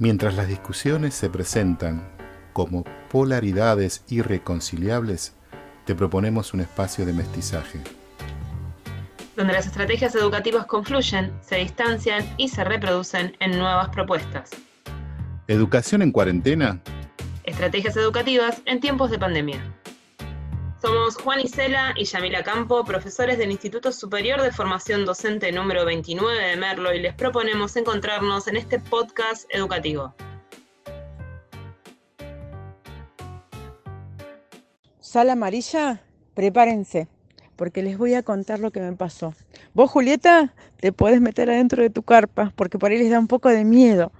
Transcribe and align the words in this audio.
Mientras 0.00 0.34
las 0.34 0.48
discusiones 0.48 1.12
se 1.12 1.28
presentan 1.28 2.10
como 2.54 2.84
polaridades 3.10 4.02
irreconciliables, 4.08 5.34
te 5.84 5.94
proponemos 5.94 6.54
un 6.54 6.62
espacio 6.62 7.04
de 7.04 7.12
mestizaje. 7.12 7.80
Donde 9.36 9.52
las 9.52 9.66
estrategias 9.66 10.14
educativas 10.14 10.64
confluyen, 10.64 11.30
se 11.42 11.56
distancian 11.56 12.24
y 12.38 12.48
se 12.48 12.64
reproducen 12.64 13.36
en 13.40 13.58
nuevas 13.58 13.90
propuestas. 13.90 14.48
¿Educación 15.48 16.00
en 16.00 16.12
cuarentena? 16.12 16.80
Estrategias 17.44 17.94
educativas 17.98 18.62
en 18.64 18.80
tiempos 18.80 19.10
de 19.10 19.18
pandemia. 19.18 19.60
Somos 20.80 21.16
Juan 21.16 21.40
Isela 21.40 21.92
y 21.94 22.06
Yamila 22.06 22.42
Campo, 22.42 22.82
profesores 22.84 23.36
del 23.36 23.50
Instituto 23.50 23.92
Superior 23.92 24.40
de 24.40 24.50
Formación 24.50 25.04
Docente 25.04 25.52
número 25.52 25.84
29 25.84 26.42
de 26.42 26.56
Merlo, 26.56 26.94
y 26.94 27.00
les 27.00 27.12
proponemos 27.12 27.76
encontrarnos 27.76 28.48
en 28.48 28.56
este 28.56 28.78
podcast 28.78 29.44
educativo. 29.50 30.14
Sala 35.00 35.32
amarilla, 35.32 36.00
prepárense, 36.32 37.08
porque 37.56 37.82
les 37.82 37.98
voy 37.98 38.14
a 38.14 38.22
contar 38.22 38.58
lo 38.58 38.70
que 38.70 38.80
me 38.80 38.94
pasó. 38.94 39.34
Vos, 39.74 39.90
Julieta, 39.90 40.54
te 40.78 40.92
podés 40.92 41.20
meter 41.20 41.50
adentro 41.50 41.82
de 41.82 41.90
tu 41.90 42.02
carpa, 42.02 42.54
porque 42.56 42.78
por 42.78 42.90
ahí 42.90 42.96
les 42.96 43.10
da 43.10 43.18
un 43.18 43.28
poco 43.28 43.50
de 43.50 43.64
miedo. 43.64 44.12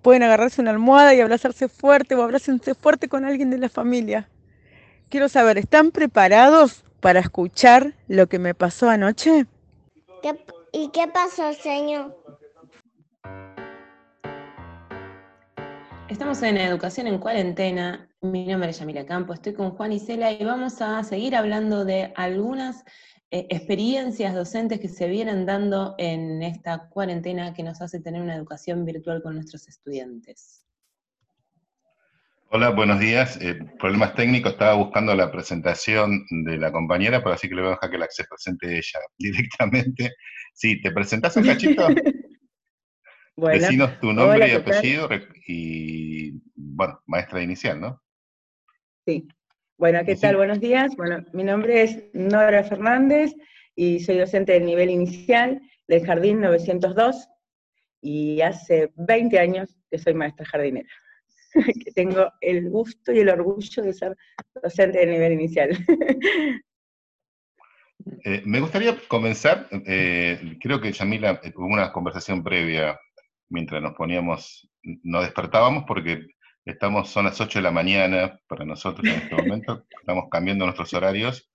Pueden 0.00 0.22
agarrarse 0.22 0.60
una 0.60 0.70
almohada 0.70 1.12
y 1.12 1.20
abrazarse 1.20 1.68
fuerte 1.68 2.14
o 2.14 2.22
abrazarse 2.22 2.76
fuerte 2.76 3.08
con 3.08 3.24
alguien 3.24 3.50
de 3.50 3.58
la 3.58 3.68
familia 3.68 4.28
Quiero 5.10 5.28
saber, 5.28 5.58
¿están 5.58 5.90
preparados 5.90 6.84
para 7.00 7.18
escuchar 7.18 7.94
lo 8.06 8.28
que 8.28 8.38
me 8.38 8.54
pasó 8.54 8.88
anoche? 8.88 9.44
¿Y 10.72 10.88
qué 10.90 11.08
pasó, 11.08 11.52
señor? 11.52 12.16
Estamos 16.08 16.40
en 16.44 16.58
Educación 16.58 17.08
en 17.08 17.18
Cuarentena. 17.18 18.08
Mi 18.20 18.46
nombre 18.46 18.70
es 18.70 18.78
Yamila 18.78 19.04
Campo, 19.04 19.32
estoy 19.32 19.52
con 19.52 19.72
Juan 19.72 19.90
Isela 19.90 20.30
y 20.30 20.44
vamos 20.44 20.80
a 20.80 21.02
seguir 21.02 21.34
hablando 21.34 21.84
de 21.84 22.12
algunas 22.14 22.84
eh, 23.32 23.48
experiencias 23.50 24.32
docentes 24.32 24.78
que 24.78 24.88
se 24.88 25.08
vienen 25.08 25.44
dando 25.44 25.96
en 25.98 26.40
esta 26.44 26.88
cuarentena 26.88 27.52
que 27.52 27.64
nos 27.64 27.80
hace 27.80 27.98
tener 27.98 28.22
una 28.22 28.36
educación 28.36 28.84
virtual 28.84 29.22
con 29.24 29.34
nuestros 29.34 29.66
estudiantes. 29.66 30.69
Hola, 32.52 32.70
buenos 32.70 32.98
días. 32.98 33.40
Eh, 33.40 33.60
problemas 33.78 34.16
técnicos, 34.16 34.54
estaba 34.54 34.74
buscando 34.74 35.14
la 35.14 35.30
presentación 35.30 36.26
de 36.28 36.58
la 36.58 36.72
compañera, 36.72 37.22
pero 37.22 37.36
así 37.36 37.48
que 37.48 37.54
le 37.54 37.60
voy 37.60 37.68
a 37.70 37.74
dejar 37.74 37.90
que 37.92 37.98
la 37.98 38.06
se 38.10 38.24
presente 38.24 38.76
ella 38.76 38.98
directamente. 39.18 40.16
Sí, 40.52 40.82
¿te 40.82 40.90
presentás 40.90 41.36
un 41.36 41.44
cachito? 41.44 41.86
bueno, 43.36 43.60
Decinos 43.60 44.00
tu 44.00 44.12
nombre 44.12 44.48
y 44.48 44.50
apellido 44.50 45.08
y, 45.46 46.42
bueno, 46.56 47.00
maestra 47.06 47.40
inicial, 47.40 47.80
¿no? 47.80 48.02
Sí. 49.06 49.28
Bueno, 49.78 50.00
¿qué 50.04 50.16
tal? 50.16 50.34
Buenos 50.34 50.58
días. 50.58 50.96
Bueno, 50.96 51.24
mi 51.32 51.44
nombre 51.44 51.82
es 51.84 52.02
Nora 52.14 52.64
Fernández 52.64 53.32
y 53.76 54.00
soy 54.00 54.18
docente 54.18 54.54
del 54.54 54.64
nivel 54.64 54.90
inicial 54.90 55.60
del 55.86 56.04
Jardín 56.04 56.40
902 56.40 57.28
y 58.00 58.40
hace 58.40 58.92
20 58.96 59.38
años 59.38 59.76
que 59.88 59.98
soy 59.98 60.14
maestra 60.14 60.44
jardinera. 60.46 60.90
que 61.84 61.92
tengo 61.92 62.30
el 62.40 62.70
gusto 62.70 63.12
y 63.12 63.20
el 63.20 63.28
orgullo 63.28 63.82
de 63.82 63.92
ser 63.92 64.16
docente 64.62 64.98
de 64.98 65.06
nivel 65.06 65.32
inicial. 65.32 65.70
Eh, 68.24 68.42
me 68.44 68.60
gustaría 68.60 68.96
comenzar, 69.08 69.68
eh, 69.86 70.56
creo 70.60 70.80
que 70.80 70.92
Yamila 70.92 71.40
eh, 71.42 71.52
hubo 71.54 71.66
una 71.66 71.92
conversación 71.92 72.42
previa 72.42 72.98
mientras 73.48 73.82
nos 73.82 73.94
poníamos, 73.94 74.68
nos 74.82 75.22
despertábamos 75.22 75.84
porque 75.86 76.26
estamos, 76.64 77.10
son 77.10 77.26
las 77.26 77.40
8 77.40 77.58
de 77.58 77.62
la 77.62 77.70
mañana 77.70 78.38
para 78.48 78.64
nosotros 78.64 79.06
en 79.06 79.20
este 79.20 79.34
momento, 79.34 79.84
estamos 80.00 80.24
cambiando 80.30 80.64
nuestros 80.64 80.92
horarios, 80.94 81.50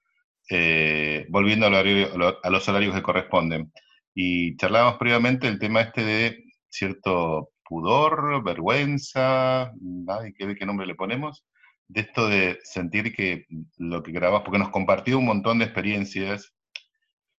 volviendo 1.30 1.66
a 1.66 2.50
los 2.50 2.69
horarios 2.69 2.94
que 2.94 3.02
corresponden. 3.02 3.72
Y 4.14 4.56
charlábamos 4.58 4.98
previamente 4.98 5.48
el 5.48 5.59
tema 5.59 5.81
este 5.81 6.03
de 6.03 6.44
cierto 6.69 7.50
pudor, 7.68 8.44
vergüenza, 8.44 9.72
nadie 9.80 10.34
qué, 10.34 10.56
qué 10.56 10.66
nombre 10.66 10.88
le 10.88 10.96
ponemos, 10.96 11.46
de 11.88 12.02
esto 12.02 12.28
de 12.28 12.59
sentir 12.64 13.14
que 13.14 13.46
lo 13.78 14.02
que 14.02 14.12
grabamos, 14.12 14.44
porque 14.44 14.59
nos 14.59 14.70
compartió 14.70 15.20
un 15.20 15.26
montón 15.26 15.59
de 15.59 15.66
experiencias 15.66 16.54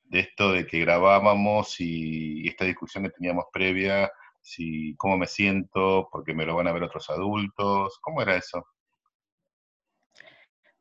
de 0.09 0.21
esto 0.21 0.53
de 0.53 0.67
que 0.67 0.81
grabábamos 0.81 1.81
y, 1.81 2.47
esta 2.49 2.65
discusión 2.65 3.05
que 3.05 3.11
teníamos 3.11 3.47
previa, 3.53 4.11
si 4.41 4.95
cómo 4.97 5.19
me 5.19 5.27
siento, 5.27 6.09
porque 6.13 6.35
me 6.35 6.47
lo 6.47 6.55
van 6.55 6.69
a 6.69 6.73
ver 6.73 6.85
otros 6.85 7.11
adultos, 7.11 7.99
¿cómo 8.01 8.23
era 8.23 8.37
eso? 8.37 8.65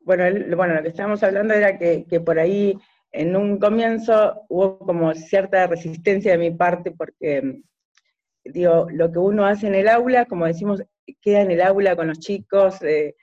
Bueno, 0.00 0.24
bueno 0.56 0.74
lo 0.74 0.82
que 0.82 0.88
estábamos 0.88 1.22
hablando 1.22 1.54
era 1.54 1.76
que, 1.76 2.06
que 2.08 2.20
por 2.20 2.38
ahí 2.38 2.78
en 3.10 3.34
un 3.34 3.58
comienzo 3.58 4.42
hubo 4.48 4.78
como 4.78 5.12
cierta 5.14 5.66
resistencia 5.66 6.32
de 6.32 6.38
mi 6.38 6.50
parte 6.52 6.92
porque 6.92 7.62
digo, 8.52 8.86
lo 8.90 9.10
que 9.10 9.18
uno 9.18 9.46
hace 9.46 9.66
en 9.66 9.74
el 9.74 9.88
aula, 9.88 10.26
como 10.26 10.46
decimos, 10.46 10.82
queda 11.20 11.40
en 11.40 11.50
el 11.50 11.60
aula 11.60 11.96
con 11.96 12.08
los 12.08 12.18
chicos, 12.18 12.82
eh, 12.82 13.14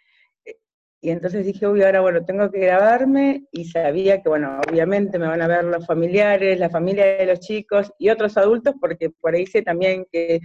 y 1.01 1.09
entonces 1.09 1.45
dije, 1.45 1.67
uy, 1.67 1.83
ahora 1.83 1.99
bueno, 1.99 2.23
tengo 2.23 2.49
que 2.49 2.59
grabarme, 2.59 3.45
y 3.51 3.65
sabía 3.65 4.21
que, 4.21 4.29
bueno, 4.29 4.61
obviamente 4.69 5.19
me 5.19 5.27
van 5.27 5.41
a 5.41 5.47
ver 5.47 5.65
los 5.65 5.85
familiares, 5.85 6.59
la 6.59 6.69
familia 6.69 7.05
de 7.17 7.25
los 7.25 7.39
chicos 7.41 7.91
y 7.99 8.09
otros 8.09 8.37
adultos, 8.37 8.75
porque 8.79 9.09
por 9.09 9.35
ahí 9.35 9.45
sé 9.45 9.61
también 9.61 10.05
que 10.11 10.39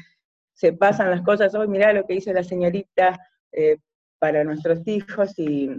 se 0.53 0.73
pasan 0.73 1.11
las 1.11 1.23
cosas, 1.23 1.55
hoy 1.55 1.69
mirá 1.69 1.93
lo 1.93 2.05
que 2.05 2.15
hizo 2.15 2.33
la 2.33 2.43
señorita 2.43 3.19
eh, 3.53 3.77
para 4.19 4.43
nuestros 4.43 4.87
hijos, 4.87 5.39
y 5.39 5.71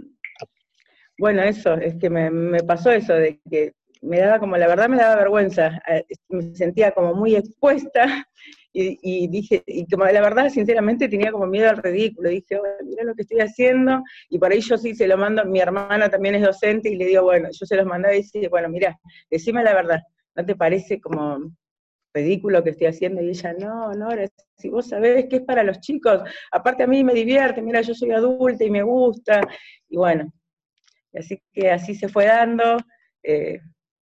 bueno, 1.18 1.42
eso, 1.42 1.74
es 1.74 1.96
que 1.96 2.08
me, 2.08 2.30
me 2.30 2.62
pasó 2.62 2.90
eso, 2.90 3.12
de 3.12 3.38
que 3.50 3.74
me 4.02 4.18
daba 4.18 4.38
como, 4.38 4.56
la 4.56 4.66
verdad 4.66 4.88
me 4.88 4.96
daba 4.96 5.16
vergüenza, 5.16 5.82
eh, 5.88 6.04
me 6.28 6.54
sentía 6.54 6.92
como 6.92 7.14
muy 7.14 7.36
expuesta 7.36 8.26
y, 8.72 9.28
dije, 9.28 9.62
y 9.66 9.86
como 9.86 10.04
la 10.04 10.20
verdad, 10.20 10.48
sinceramente, 10.48 11.08
tenía 11.08 11.32
como 11.32 11.46
miedo 11.46 11.68
al 11.70 11.78
ridículo. 11.78 12.30
Dije, 12.30 12.60
mira 12.84 13.04
lo 13.04 13.14
que 13.14 13.22
estoy 13.22 13.40
haciendo, 13.40 14.02
y 14.28 14.38
por 14.38 14.52
ahí 14.52 14.60
yo 14.60 14.78
sí 14.78 14.94
se 14.94 15.08
lo 15.08 15.16
mando, 15.16 15.44
mi 15.44 15.60
hermana 15.60 16.08
también 16.08 16.36
es 16.36 16.42
docente, 16.42 16.90
y 16.90 16.96
le 16.96 17.06
digo, 17.06 17.24
bueno, 17.24 17.48
yo 17.50 17.66
se 17.66 17.76
los 17.76 17.86
mandaba 17.86 18.14
y 18.14 18.18
dice, 18.18 18.48
bueno, 18.48 18.68
mira, 18.68 18.98
decime 19.30 19.64
la 19.64 19.74
verdad, 19.74 20.00
¿no 20.36 20.44
te 20.44 20.54
parece 20.54 21.00
como 21.00 21.52
ridículo 22.14 22.62
que 22.62 22.70
estoy 22.70 22.86
haciendo? 22.88 23.22
Y 23.22 23.30
ella, 23.30 23.54
no, 23.54 23.92
no, 23.92 24.08
si 24.56 24.68
vos 24.68 24.88
sabés 24.88 25.26
que 25.26 25.36
es 25.36 25.42
para 25.42 25.62
los 25.62 25.80
chicos, 25.80 26.22
aparte 26.52 26.84
a 26.84 26.86
mí 26.86 27.02
me 27.02 27.14
divierte, 27.14 27.62
mira, 27.62 27.80
yo 27.80 27.94
soy 27.94 28.12
adulta 28.12 28.64
y 28.64 28.70
me 28.70 28.82
gusta, 28.82 29.40
y 29.88 29.96
bueno, 29.96 30.32
así 31.14 31.42
que 31.52 31.70
así 31.70 31.94
se 31.94 32.08
fue 32.08 32.26
dando. 32.26 32.76
Eh, 33.22 33.60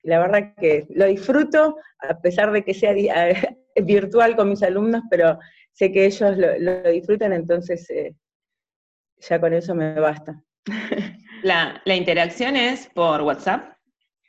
la 0.06 0.20
verdad 0.20 0.54
que 0.56 0.86
lo 0.90 1.06
disfruto, 1.06 1.78
a 2.00 2.20
pesar 2.22 2.52
de 2.52 2.64
que 2.64 2.74
sea 2.74 2.94
virtual 3.84 4.36
con 4.36 4.50
mis 4.50 4.64
alumnos, 4.64 5.02
pero 5.10 5.40
sé 5.74 5.92
que 5.92 6.06
ellos 6.06 6.38
lo, 6.38 6.84
disfrutan, 6.92 7.34
entonces 7.34 7.90
eh, 7.90 8.16
ya 9.18 9.40
con 9.40 9.54
eso 9.54 9.74
me 9.74 10.00
basta. 10.00 10.42
¿La, 11.44 11.82
interacción 11.86 12.56
es 12.56 12.88
por 12.94 13.22
WhatsApp? 13.22 13.74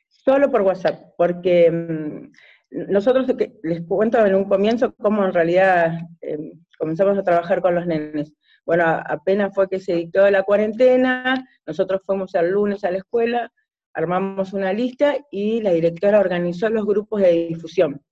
Solo 0.09 0.51
por 0.51 0.63
WhatsApp, 0.63 1.13
porque 1.17 1.71
mm, 1.71 2.91
nosotros 2.91 3.27
les 3.63 3.83
cuento 3.83 4.25
en 4.25 4.35
un 4.35 4.49
comienzo 4.49 4.95
cómo 4.97 5.25
en 5.25 5.35
realidad 5.35 6.01
em, 6.23 6.53
comenzamos 6.79 7.19
a 7.19 7.23
trabajar 7.23 7.61
con 7.61 7.75
los 7.75 7.87
nenes. 7.87 8.35
Bueno, 8.65 8.85
apenas 9.07 9.55
fue 9.55 9.69
que 9.69 9.79
se 9.79 9.95
dictó 9.95 10.29
la 10.31 10.43
cuarentena, 10.43 11.47
nosotros 11.67 12.01
fuimos 12.05 12.35
el 12.35 12.51
lunes 12.51 12.83
a 12.83 12.91
la 12.91 12.99
escuela, 12.99 13.53
armamos 13.97 14.53
una 14.53 14.75
lista 14.75 15.17
y 15.31 15.63
la 15.63 15.73
directora 15.73 16.21
organizó 16.21 16.69
los 16.69 16.85
grupos 16.85 17.23
de 17.23 17.49
difusión. 17.49 18.03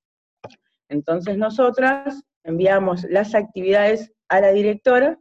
Entonces 0.88 1.36
nosotras 1.36 2.22
enviamos 2.42 3.04
las 3.04 3.34
actividades 3.34 4.10
a 4.28 4.40
la 4.40 4.52
directora 4.52 5.18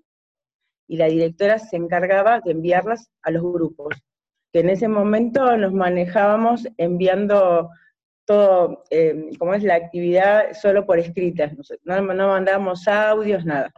y 0.87 0.95
la 0.95 1.07
directora 1.07 1.59
se 1.59 1.75
encargaba 1.75 2.39
de 2.39 2.51
enviarlas 2.51 3.09
a 3.23 3.31
los 3.31 3.43
grupos, 3.43 3.95
que 4.53 4.61
en 4.61 4.69
ese 4.69 4.87
momento 4.87 5.57
nos 5.57 5.73
manejábamos 5.73 6.65
enviando 6.77 7.69
todo, 8.25 8.85
eh, 8.89 9.31
como 9.37 9.53
es 9.55 9.63
la 9.63 9.75
actividad, 9.75 10.53
solo 10.53 10.85
por 10.85 10.97
escritas, 10.97 11.51
no, 11.83 12.01
no 12.01 12.27
mandábamos 12.27 12.87
audios, 12.87 13.43
nada. 13.43 13.69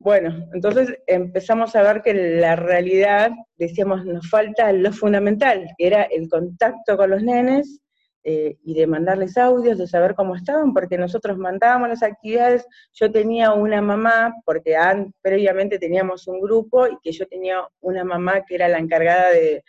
Bueno, 0.00 0.48
entonces 0.54 0.96
empezamos 1.06 1.74
a 1.74 1.82
ver 1.82 2.02
que 2.02 2.14
la 2.14 2.54
realidad, 2.54 3.32
decíamos, 3.56 4.04
nos 4.04 4.30
falta 4.30 4.72
lo 4.72 4.92
fundamental, 4.92 5.66
que 5.76 5.86
era 5.88 6.04
el 6.04 6.28
contacto 6.28 6.96
con 6.96 7.10
los 7.10 7.22
nenes 7.22 7.80
eh, 8.22 8.58
y 8.62 8.74
de 8.74 8.86
mandarles 8.86 9.36
audios, 9.36 9.76
de 9.76 9.88
saber 9.88 10.14
cómo 10.14 10.36
estaban, 10.36 10.72
porque 10.72 10.96
nosotros 10.98 11.36
mandábamos 11.36 11.88
las 11.88 12.02
actividades, 12.04 12.64
yo 12.92 13.10
tenía 13.10 13.52
una 13.52 13.82
mamá, 13.82 14.34
porque 14.44 14.76
previamente 15.20 15.80
teníamos 15.80 16.28
un 16.28 16.40
grupo 16.40 16.86
y 16.86 16.96
que 17.02 17.10
yo 17.10 17.26
tenía 17.26 17.66
una 17.80 18.04
mamá 18.04 18.44
que 18.44 18.54
era 18.54 18.68
la 18.68 18.78
encargada 18.78 19.30
de, 19.30 19.64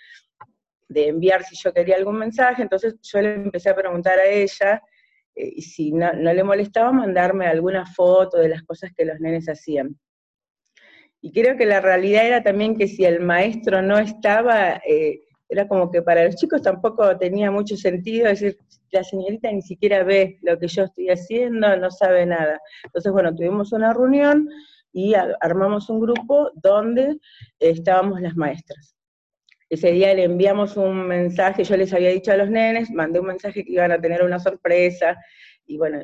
de 0.90 1.08
enviar 1.08 1.44
si 1.44 1.56
yo 1.56 1.74
quería 1.74 1.96
algún 1.96 2.18
mensaje, 2.18 2.62
entonces 2.62 2.96
yo 3.02 3.22
le 3.22 3.34
empecé 3.34 3.70
a 3.70 3.76
preguntar 3.76 4.20
a 4.20 4.26
ella, 4.26 4.82
eh, 5.36 5.54
y 5.56 5.62
si 5.62 5.92
no, 5.92 6.12
le 6.14 6.44
molestaba, 6.44 6.92
mandarme 6.92 7.48
alguna 7.48 7.86
foto 7.86 8.38
de 8.38 8.50
las 8.50 8.64
cosas 8.64 8.92
que 8.96 9.06
los 9.06 9.20
nenes 9.20 9.48
hacían. 9.48 9.98
Y 11.22 11.32
creo 11.32 11.58
que 11.58 11.66
la 11.66 11.82
realidad 11.82 12.26
era 12.26 12.44
también 12.44 12.78
que 12.78 12.88
si 12.88 13.04
el 13.04 13.20
maestro 13.20 13.82
no 13.82 13.98
estaba, 13.98 14.82
eh, 14.88 15.22
era 15.50 15.68
como 15.68 15.92
que 15.92 16.02
para 16.02 16.26
los 16.26 16.36
chicos 16.36 16.62
tampoco 16.62 17.18
tenía 17.18 17.52
mucho 17.52 17.76
sentido 17.76 18.28
decir, 18.28 18.58
la 18.92 19.04
señorita 19.04 19.52
ni 19.52 19.62
siquiera 19.62 20.04
ve 20.04 20.40
lo 20.42 20.58
que 20.58 20.68
yo 20.68 20.84
estoy 20.84 21.10
haciendo, 21.10 21.76
no 21.78 21.92
sabe 21.92 22.26
nada. 22.26 22.60
Entonces, 22.84 23.12
bueno, 23.12 23.36
tuvimos 23.36 23.72
una 23.74 23.94
reunión 23.94 24.50
y 24.94 25.14
armamos 25.42 25.90
un 25.90 26.00
grupo 26.00 26.52
donde 26.56 27.18
estábamos 27.60 28.22
las 28.22 28.36
maestras. 28.36 28.96
Ese 29.70 29.92
día 29.92 30.14
le 30.16 30.24
enviamos 30.24 30.78
un 30.78 31.08
mensaje, 31.08 31.64
yo 31.64 31.78
les 31.78 31.94
había 31.94 32.10
dicho 32.10 32.32
a 32.32 32.38
los 32.38 32.50
nenes, 32.50 32.90
mandé 32.90 33.20
un 33.20 33.28
mensaje 33.28 33.64
que 33.64 33.74
iban 33.74 33.92
a 33.92 34.02
tener 34.02 34.24
una 34.24 34.40
sorpresa, 34.40 35.16
y 35.68 35.78
bueno, 35.78 36.00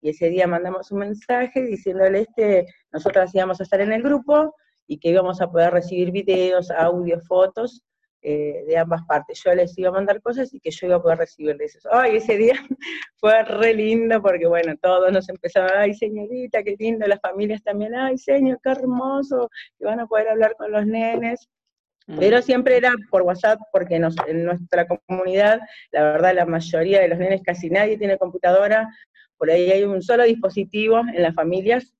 y 0.00 0.10
ese 0.10 0.30
día 0.30 0.46
mandamos 0.46 0.90
un 0.92 1.00
mensaje 1.00 1.62
diciéndoles 1.62 2.26
que 2.36 2.66
nosotras 2.92 3.34
íbamos 3.34 3.60
a 3.60 3.64
estar 3.64 3.80
en 3.80 3.92
el 3.92 4.02
grupo 4.02 4.54
y 4.86 4.98
que 4.98 5.10
íbamos 5.10 5.40
a 5.40 5.50
poder 5.50 5.72
recibir 5.72 6.10
videos, 6.10 6.70
audios, 6.70 7.26
fotos 7.26 7.82
eh, 8.22 8.64
de 8.66 8.76
ambas 8.76 9.02
partes. 9.06 9.40
Yo 9.42 9.54
les 9.54 9.76
iba 9.78 9.88
a 9.88 9.92
mandar 9.92 10.20
cosas 10.20 10.52
y 10.52 10.60
que 10.60 10.70
yo 10.70 10.88
iba 10.88 10.96
a 10.96 11.02
poder 11.02 11.18
recibirles 11.18 11.76
eso. 11.76 11.88
Ay, 11.90 12.16
ese 12.16 12.36
día 12.36 12.54
fue 13.16 13.42
re 13.44 13.72
lindo 13.72 14.20
porque, 14.20 14.46
bueno, 14.46 14.74
todos 14.82 15.10
nos 15.10 15.28
empezaban, 15.28 15.70
ay, 15.76 15.94
señorita, 15.94 16.62
qué 16.62 16.76
lindo, 16.78 17.06
las 17.06 17.20
familias 17.20 17.62
también, 17.62 17.94
ay, 17.94 18.18
señor, 18.18 18.58
qué 18.62 18.72
hermoso, 18.72 19.48
que 19.78 19.86
van 19.86 20.00
a 20.00 20.06
poder 20.06 20.28
hablar 20.28 20.54
con 20.56 20.70
los 20.70 20.86
nenes. 20.86 21.48
Mm. 22.08 22.18
Pero 22.18 22.42
siempre 22.42 22.76
era 22.76 22.92
por 23.10 23.22
WhatsApp, 23.22 23.58
porque 23.72 23.94
en 23.94 24.44
nuestra 24.44 24.86
comunidad, 25.06 25.60
la 25.92 26.02
verdad, 26.02 26.34
la 26.34 26.44
mayoría 26.44 27.00
de 27.00 27.08
los 27.08 27.18
nenes, 27.18 27.40
casi 27.42 27.70
nadie 27.70 27.96
tiene 27.96 28.18
computadora, 28.18 28.88
por 29.40 29.50
ahí 29.50 29.70
hay 29.70 29.84
un 29.84 30.02
solo 30.02 30.24
dispositivo 30.24 30.98
en 30.98 31.22
las 31.22 31.34
familias, 31.34 31.94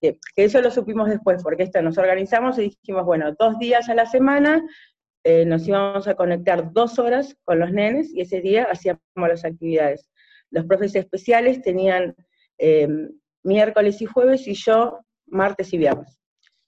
que, 0.00 0.18
que 0.34 0.44
eso 0.44 0.62
lo 0.62 0.70
supimos 0.70 1.10
después, 1.10 1.42
porque 1.42 1.64
esto 1.64 1.82
nos 1.82 1.98
organizamos 1.98 2.58
y 2.58 2.70
dijimos, 2.70 3.04
bueno, 3.04 3.34
dos 3.38 3.58
días 3.58 3.90
a 3.90 3.94
la 3.94 4.06
semana 4.06 4.64
eh, 5.24 5.44
nos 5.44 5.68
íbamos 5.68 6.08
a 6.08 6.14
conectar 6.14 6.72
dos 6.72 6.98
horas 6.98 7.36
con 7.44 7.58
los 7.58 7.70
nenes 7.70 8.14
y 8.14 8.22
ese 8.22 8.40
día 8.40 8.64
hacíamos 8.64 9.02
las 9.16 9.44
actividades. 9.44 10.08
Los 10.50 10.64
profes 10.64 10.94
especiales 10.94 11.60
tenían 11.60 12.16
em, 12.56 13.10
miércoles 13.42 14.00
y 14.00 14.06
jueves 14.06 14.48
y 14.48 14.54
yo 14.54 15.00
martes 15.26 15.74
y 15.74 15.76
viernes. 15.76 16.18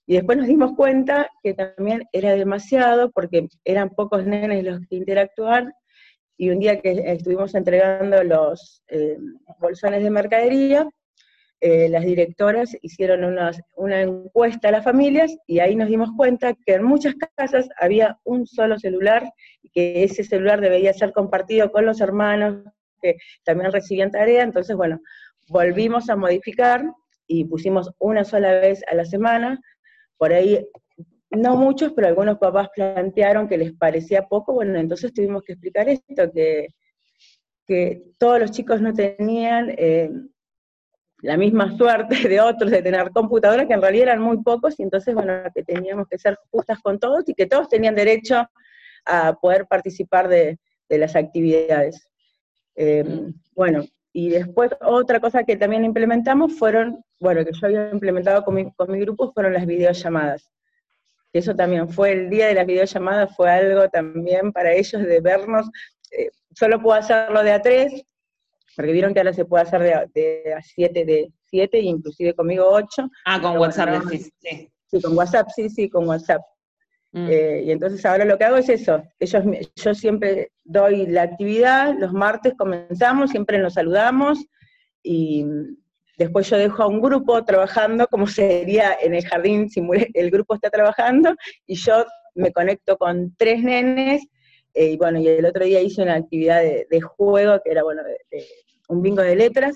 Y 0.05 0.13
después 0.13 0.37
nos 0.37 0.45
dimos 0.45 0.73
cuenta 0.75 1.27
que 1.41 1.55
también 1.55 2.03
era 2.11 2.35
demasiado 2.35 3.09
porque 3.09 3.47
eran 3.65 3.89
pocos 3.89 4.27
nenes 4.27 4.63
los 4.63 4.79
que 4.87 4.97
interactuaban 4.97 5.73
y 6.41 6.49
un 6.49 6.57
día 6.57 6.81
que 6.81 7.03
estuvimos 7.05 7.53
entregando 7.53 8.23
los 8.23 8.81
em, 8.87 9.37
bolsones 9.59 10.01
de 10.01 10.09
mercadería, 10.09 10.89
eh, 11.59 11.87
las 11.87 12.03
directoras 12.03 12.75
hicieron 12.81 13.23
una 13.75 14.01
encuesta 14.01 14.69
a 14.69 14.71
las 14.71 14.83
familias 14.83 15.37
y 15.45 15.59
ahí 15.59 15.75
nos 15.75 15.87
dimos 15.87 16.09
cuenta 16.17 16.55
que 16.65 16.73
en 16.73 16.83
muchas 16.83 17.13
casas 17.35 17.69
había 17.79 18.17
un 18.23 18.47
solo 18.47 18.79
celular 18.79 19.31
y 19.61 19.69
que 19.69 20.03
ese 20.03 20.23
celular 20.23 20.61
debía 20.61 20.93
ser 20.93 21.13
compartido 21.13 21.71
con 21.71 21.85
los 21.85 22.01
hermanos 22.01 22.63
que 23.03 23.17
también 23.43 23.71
recibían 23.71 24.09
tarea. 24.09 24.41
Entonces, 24.41 24.75
bueno, 24.75 24.99
volvimos 25.47 26.09
a 26.09 26.15
modificar 26.15 26.83
y 27.27 27.45
pusimos 27.45 27.91
una 27.99 28.23
sola 28.23 28.53
vez 28.53 28.81
a 28.91 28.95
la 28.95 29.05
semana. 29.05 29.61
Por 30.17 30.33
ahí, 30.33 30.67
no 31.31 31.55
muchos, 31.55 31.93
pero 31.93 32.07
algunos 32.07 32.37
papás 32.37 32.69
plantearon 32.75 33.47
que 33.47 33.57
les 33.57 33.73
parecía 33.73 34.27
poco. 34.27 34.53
Bueno, 34.53 34.77
entonces 34.79 35.13
tuvimos 35.13 35.43
que 35.43 35.53
explicar 35.53 35.89
esto, 35.89 36.31
que, 36.31 36.67
que 37.65 38.13
todos 38.17 38.39
los 38.39 38.51
chicos 38.51 38.81
no 38.81 38.93
tenían... 38.93 39.73
Eh, 39.77 40.11
la 41.21 41.37
misma 41.37 41.75
suerte 41.77 42.27
de 42.27 42.41
otros 42.41 42.71
de 42.71 42.81
tener 42.81 43.11
computadoras, 43.11 43.67
que 43.67 43.73
en 43.73 43.81
realidad 43.81 44.09
eran 44.09 44.21
muy 44.21 44.41
pocos, 44.41 44.79
y 44.79 44.83
entonces, 44.83 45.13
bueno, 45.13 45.33
que 45.53 45.63
teníamos 45.63 46.07
que 46.07 46.17
ser 46.17 46.37
justas 46.49 46.79
con 46.81 46.99
todos 46.99 47.23
y 47.27 47.33
que 47.33 47.45
todos 47.45 47.69
tenían 47.69 47.95
derecho 47.95 48.47
a 49.05 49.33
poder 49.33 49.67
participar 49.67 50.27
de, 50.27 50.59
las 50.89 51.15
actividades. 51.15 52.09
Eh, 52.75 53.31
bueno, 53.55 53.83
y 54.11 54.29
después 54.29 54.71
otra 54.81 55.21
cosa 55.21 55.45
que 55.45 55.55
también 55.55 55.85
implementamos 55.85 56.57
fueron, 56.57 57.01
bueno, 57.17 57.45
que 57.45 57.53
yo 57.53 57.65
había 57.65 57.89
implementado 57.91 58.43
con 58.43 58.55
mi, 58.55 58.69
con 58.73 58.91
mi 58.91 58.99
grupo, 58.99 59.31
fueron 59.31 59.53
las 59.53 59.65
videollamadas. 59.65 60.51
Eso 61.33 61.55
también 61.55 61.89
fue 61.89 62.11
el 62.11 62.29
día 62.29 62.47
de 62.47 62.55
las 62.55 62.65
videollamadas, 62.65 63.35
fue 63.35 63.49
algo 63.49 63.87
también 63.89 64.51
para 64.51 64.73
ellos 64.73 65.01
de 65.01 65.21
vernos. 65.21 65.69
Eh, 66.11 66.29
solo 66.53 66.81
puedo 66.81 66.97
hacerlo 66.97 67.41
de 67.43 67.51
a 67.53 67.61
tres, 67.61 68.03
porque 68.75 68.91
vieron 68.91 69.13
que 69.13 69.19
ahora 69.19 69.33
se 69.33 69.45
puede 69.45 69.63
hacer 69.63 70.09
de, 70.13 70.53
a 70.53 70.61
7, 70.61 71.05
de 71.05 71.31
7 71.45 71.77
e 71.77 71.81
inclusive 71.81 72.33
conmigo 72.33 72.65
8. 72.67 73.09
Ah, 73.25 73.41
con 73.41 73.57
WhatsApp, 73.57 74.03
sí, 74.09 74.31
sí. 74.89 75.01
con 75.01 75.17
WhatsApp, 75.17 75.47
sí, 75.55 75.69
sí, 75.69 75.89
con 75.89 76.07
WhatsApp. 76.07 76.41
Mm. 77.13 77.27
Eh, 77.29 77.63
y 77.65 77.71
entonces 77.71 78.05
ahora 78.05 78.23
lo 78.23 78.37
que 78.37 78.45
hago 78.45 78.55
es 78.55 78.69
eso, 78.69 79.03
ellos, 79.19 79.43
yo 79.75 79.93
siempre 79.93 80.51
doy 80.63 81.07
la 81.07 81.23
actividad, 81.23 81.93
los 81.99 82.13
martes 82.13 82.53
comenzamos, 82.57 83.31
siempre 83.31 83.57
nos 83.57 83.73
saludamos, 83.73 84.39
y 85.03 85.45
después 86.21 86.49
yo 86.49 86.57
dejo 86.57 86.83
a 86.83 86.87
un 86.87 87.01
grupo 87.01 87.43
trabajando, 87.43 88.07
como 88.07 88.27
sería 88.27 88.97
en 89.01 89.13
el 89.13 89.25
jardín, 89.25 89.69
el 90.13 90.31
grupo 90.31 90.55
está 90.55 90.69
trabajando, 90.69 91.35
y 91.65 91.75
yo 91.75 92.05
me 92.35 92.51
conecto 92.51 92.97
con 92.97 93.35
tres 93.35 93.61
nenes, 93.63 94.23
eh, 94.73 94.91
y 94.91 94.97
bueno, 94.97 95.19
y 95.19 95.27
el 95.27 95.45
otro 95.45 95.65
día 95.65 95.81
hice 95.81 96.01
una 96.01 96.15
actividad 96.15 96.61
de, 96.61 97.01
juego 97.01 97.59
que 97.63 97.71
era, 97.71 97.83
bueno, 97.83 98.01
un 98.87 99.01
bingo 99.01 99.21
de 99.21 99.35
letras. 99.35 99.75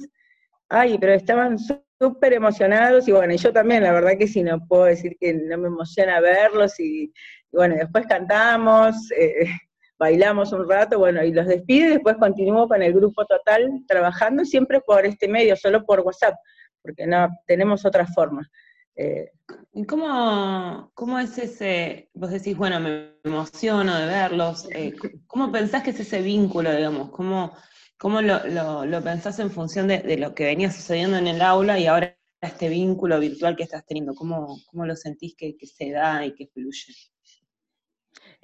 Ay, 0.69 0.97
pero 0.97 1.13
estaban 1.13 1.57
súper 1.99 2.33
emocionados 2.33 3.07
y 3.07 3.11
bueno, 3.11 3.33
y 3.33 3.37
yo 3.37 3.53
también, 3.53 3.83
la 3.83 3.91
verdad 3.91 4.17
que 4.17 4.27
sí, 4.27 4.41
no 4.41 4.65
puedo 4.67 4.85
decir 4.85 5.15
que 5.19 5.33
no 5.33 5.57
me 5.57 5.67
emociona 5.67 6.19
verlos 6.19 6.79
y, 6.79 7.13
bueno, 7.51 7.75
después 7.75 8.05
cantamos, 8.07 8.95
eh, 9.11 9.47
bailamos 9.97 10.51
un 10.51 10.67
rato, 10.69 10.99
bueno, 10.99 11.23
y 11.23 11.31
los 11.31 11.47
despido 11.47 11.87
y 11.87 11.93
después 11.93 12.17
continúo 12.17 12.67
con 12.67 12.81
el 12.81 12.93
grupo 12.93 13.25
total 13.25 13.83
trabajando 13.87 14.45
siempre 14.45 14.81
por 14.81 15.05
este 15.05 15.27
medio, 15.27 15.55
solo 15.55 15.85
por 15.85 16.01
WhatsApp, 16.01 16.35
porque 16.81 17.07
no 17.07 17.29
tenemos 17.45 17.85
otra 17.85 18.05
forma. 18.05 18.49
Eh, 18.95 19.31
¿Cómo, 19.87 20.91
¿Cómo 20.93 21.19
es 21.19 21.37
ese, 21.37 22.09
vos 22.13 22.31
decís, 22.31 22.55
bueno, 22.55 22.79
me 22.79 23.11
emociono 23.23 23.97
de 23.97 24.05
verlos, 24.05 24.69
eh, 24.71 24.93
¿cómo 25.27 25.51
pensás 25.51 25.83
que 25.83 25.89
es 25.89 25.99
ese 25.99 26.21
vínculo, 26.21 26.73
digamos? 26.73 27.11
¿Cómo, 27.11 27.53
cómo 27.97 28.21
lo, 28.21 28.85
lo, 28.85 29.03
pensás 29.03 29.39
en 29.39 29.51
función 29.51 29.89
de, 29.89 30.17
lo 30.17 30.33
que 30.33 30.45
venía 30.45 30.71
sucediendo 30.71 31.17
en 31.17 31.27
el 31.27 31.41
aula 31.41 31.77
y 31.77 31.87
ahora 31.87 32.17
este 32.39 32.69
vínculo 32.69 33.19
virtual 33.19 33.57
que 33.57 33.63
estás 33.63 33.85
teniendo? 33.85 34.13
¿Cómo, 34.15 34.59
cómo 34.67 34.85
lo 34.85 34.95
sentís 34.95 35.35
que, 35.35 35.57
se 35.65 35.91
da 35.91 36.25
y 36.25 36.33
que 36.33 36.47
fluye? 36.47 36.93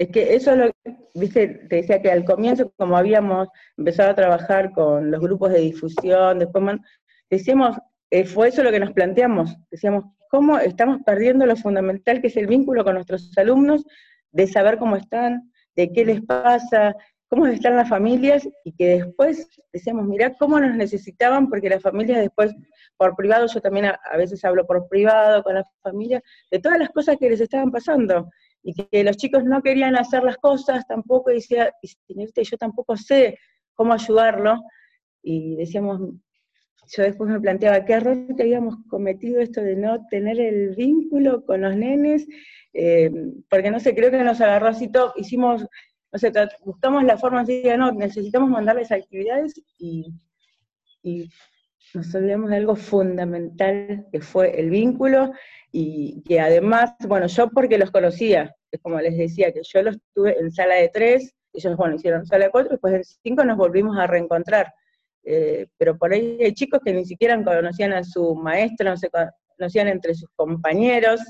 Es 0.01 0.09
que 0.09 0.33
eso 0.33 0.55
lo, 0.55 0.71
viste, 1.13 1.47
te 1.69 1.75
decía 1.75 2.01
que 2.01 2.09
al 2.09 2.25
comienzo, 2.25 2.73
como 2.75 2.97
habíamos 2.97 3.49
empezado 3.77 4.09
a 4.09 4.15
trabajar 4.15 4.71
con 4.71 5.11
los 5.11 5.21
grupos 5.21 5.51
de 5.51 5.59
difusión, 5.59 6.39
después 6.39 6.79
decíamos, 7.29 7.77
eh, 8.09 8.25
fue 8.25 8.47
eso 8.47 8.63
lo 8.63 8.71
que 8.71 8.79
nos 8.79 8.93
planteamos, 8.93 9.55
decíamos, 9.69 10.05
cómo 10.31 10.57
estamos 10.57 11.03
perdiendo 11.05 11.45
lo 11.45 11.55
fundamental 11.55 12.19
que 12.19 12.29
es 12.29 12.37
el 12.37 12.47
vínculo 12.47 12.83
con 12.83 12.95
nuestros 12.95 13.31
alumnos, 13.37 13.85
de 14.31 14.47
saber 14.47 14.79
cómo 14.79 14.95
están, 14.95 15.51
de 15.75 15.93
qué 15.93 16.03
les 16.03 16.21
pasa, 16.21 16.95
cómo 17.27 17.45
están 17.45 17.75
las 17.75 17.87
familias, 17.87 18.49
y 18.63 18.71
que 18.71 18.87
después 18.87 19.47
decíamos, 19.71 20.07
mirá 20.07 20.33
cómo 20.33 20.59
nos 20.59 20.75
necesitaban, 20.75 21.47
porque 21.47 21.69
las 21.69 21.83
familias 21.83 22.21
después, 22.21 22.55
por 22.97 23.15
privado, 23.15 23.45
yo 23.45 23.61
también 23.61 23.85
a, 23.85 24.17
veces 24.17 24.43
hablo 24.45 24.65
por 24.65 24.87
privado 24.89 25.43
con 25.43 25.53
las 25.53 25.67
familias, 25.83 26.23
de 26.49 26.57
todas 26.57 26.79
las 26.79 26.89
cosas 26.89 27.17
que 27.19 27.29
les 27.29 27.39
estaban 27.39 27.69
pasando, 27.69 28.31
y 28.63 28.73
que, 28.73 29.03
los 29.03 29.17
chicos 29.17 29.43
no 29.43 29.61
querían 29.61 29.95
hacer 29.95 30.23
las 30.23 30.37
cosas 30.37 30.85
tampoco, 30.87 31.31
y 31.31 31.35
decía, 31.35 31.73
y 31.81 32.43
yo 32.43 32.57
tampoco 32.57 32.97
sé 32.97 33.37
cómo 33.73 33.93
ayudarlo, 33.93 34.61
y 35.23 35.55
decíamos, 35.55 35.99
yo 36.95 37.03
después 37.03 37.29
me 37.29 37.39
planteaba 37.39 37.85
qué 37.85 37.93
error 37.93 38.35
que 38.35 38.43
habíamos 38.43 38.75
cometido 38.89 39.39
esto 39.39 39.61
de 39.61 39.75
no 39.75 40.05
tener 40.09 40.39
el 40.39 40.75
vínculo 40.75 41.45
con 41.45 41.61
los 41.61 41.75
nenes, 41.75 42.27
eh, 42.73 43.11
porque 43.49 43.71
no 43.71 43.79
sé, 43.79 43.95
creo 43.95 44.11
que 44.11 44.23
nos 44.23 44.41
agarró 44.41 44.67
así 44.67 44.91
todo, 44.91 45.13
hicimos, 45.15 45.65
no 46.11 46.19
sé, 46.19 46.31
buscamos 46.63 47.03
la 47.03 47.17
forma 47.17 47.41
así 47.41 47.61
de, 47.61 47.77
no, 47.77 47.91
necesitamos 47.91 48.49
mandarles 48.49 48.91
actividades 48.91 49.53
y 49.77 50.05
nos 51.93 52.13
olvidamos 52.15 52.49
de 52.49 52.57
algo 52.57 52.75
fundamental 52.75 54.07
que 54.11 54.21
fue 54.21 54.59
el 54.59 54.69
vínculo 54.69 55.31
y 55.71 56.21
que 56.23 56.39
además, 56.39 56.93
bueno, 57.07 57.27
yo 57.27 57.49
porque 57.49 57.77
los 57.77 57.91
conocía, 57.91 58.55
es 58.71 58.79
como 58.81 58.99
les 58.99 59.17
decía, 59.17 59.51
que 59.51 59.61
yo 59.63 59.81
los 59.81 59.97
tuve 60.13 60.37
en 60.39 60.51
sala 60.51 60.75
de 60.75 60.89
tres, 60.89 61.33
ellos, 61.53 61.75
bueno, 61.75 61.95
hicieron 61.95 62.25
sala 62.25 62.45
de 62.45 62.51
cuatro, 62.51 62.71
después 62.71 62.93
en 62.93 63.03
cinco 63.03 63.43
nos 63.43 63.57
volvimos 63.57 63.97
a 63.97 64.07
reencontrar. 64.07 64.73
Eh, 65.23 65.67
pero 65.77 65.97
por 65.97 66.13
ahí 66.13 66.39
hay 66.41 66.53
chicos 66.53 66.79
que 66.83 66.93
ni 66.93 67.05
siquiera 67.05 67.41
conocían 67.43 67.93
a 67.93 68.03
su 68.03 68.35
maestro, 68.35 68.89
no 68.89 68.97
se 68.97 69.09
conocían 69.57 69.87
entre 69.87 70.15
sus 70.15 70.29
compañeros, 70.35 71.21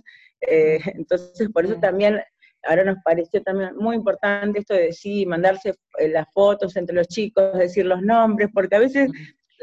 eh, 0.42 0.80
entonces 0.96 1.50
por 1.50 1.66
eso 1.66 1.76
también 1.76 2.22
ahora 2.64 2.84
nos 2.84 2.98
pareció 3.04 3.42
también 3.42 3.76
muy 3.76 3.96
importante 3.96 4.60
esto 4.60 4.74
de 4.74 4.94
sí, 4.94 5.26
mandarse 5.26 5.74
eh, 5.98 6.08
las 6.10 6.32
fotos 6.32 6.76
entre 6.78 6.96
los 6.96 7.08
chicos, 7.08 7.58
decir 7.58 7.86
los 7.86 8.02
nombres, 8.02 8.50
porque 8.54 8.76
a 8.76 8.80
veces 8.80 9.10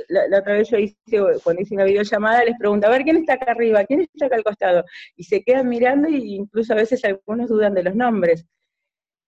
la, 0.08 0.38
otra 0.38 0.54
vez 0.54 0.68
yo 0.70 0.78
hice, 0.78 0.96
cuando 1.42 1.62
hice 1.62 1.74
una 1.74 1.84
videollamada, 1.84 2.44
les 2.44 2.58
pregunto, 2.58 2.86
a 2.86 2.90
ver, 2.90 3.02
¿quién 3.02 3.16
está 3.16 3.34
acá 3.34 3.52
arriba? 3.52 3.84
¿Quién 3.84 4.02
está 4.02 4.26
acá 4.26 4.36
al 4.36 4.44
costado? 4.44 4.84
Y 5.16 5.24
se 5.24 5.42
quedan 5.42 5.68
mirando 5.68 6.08
y 6.08 6.34
incluso 6.34 6.72
a 6.72 6.76
veces 6.76 7.04
algunos 7.04 7.48
dudan 7.48 7.74
de 7.74 7.82
los 7.82 7.94
nombres. 7.94 8.46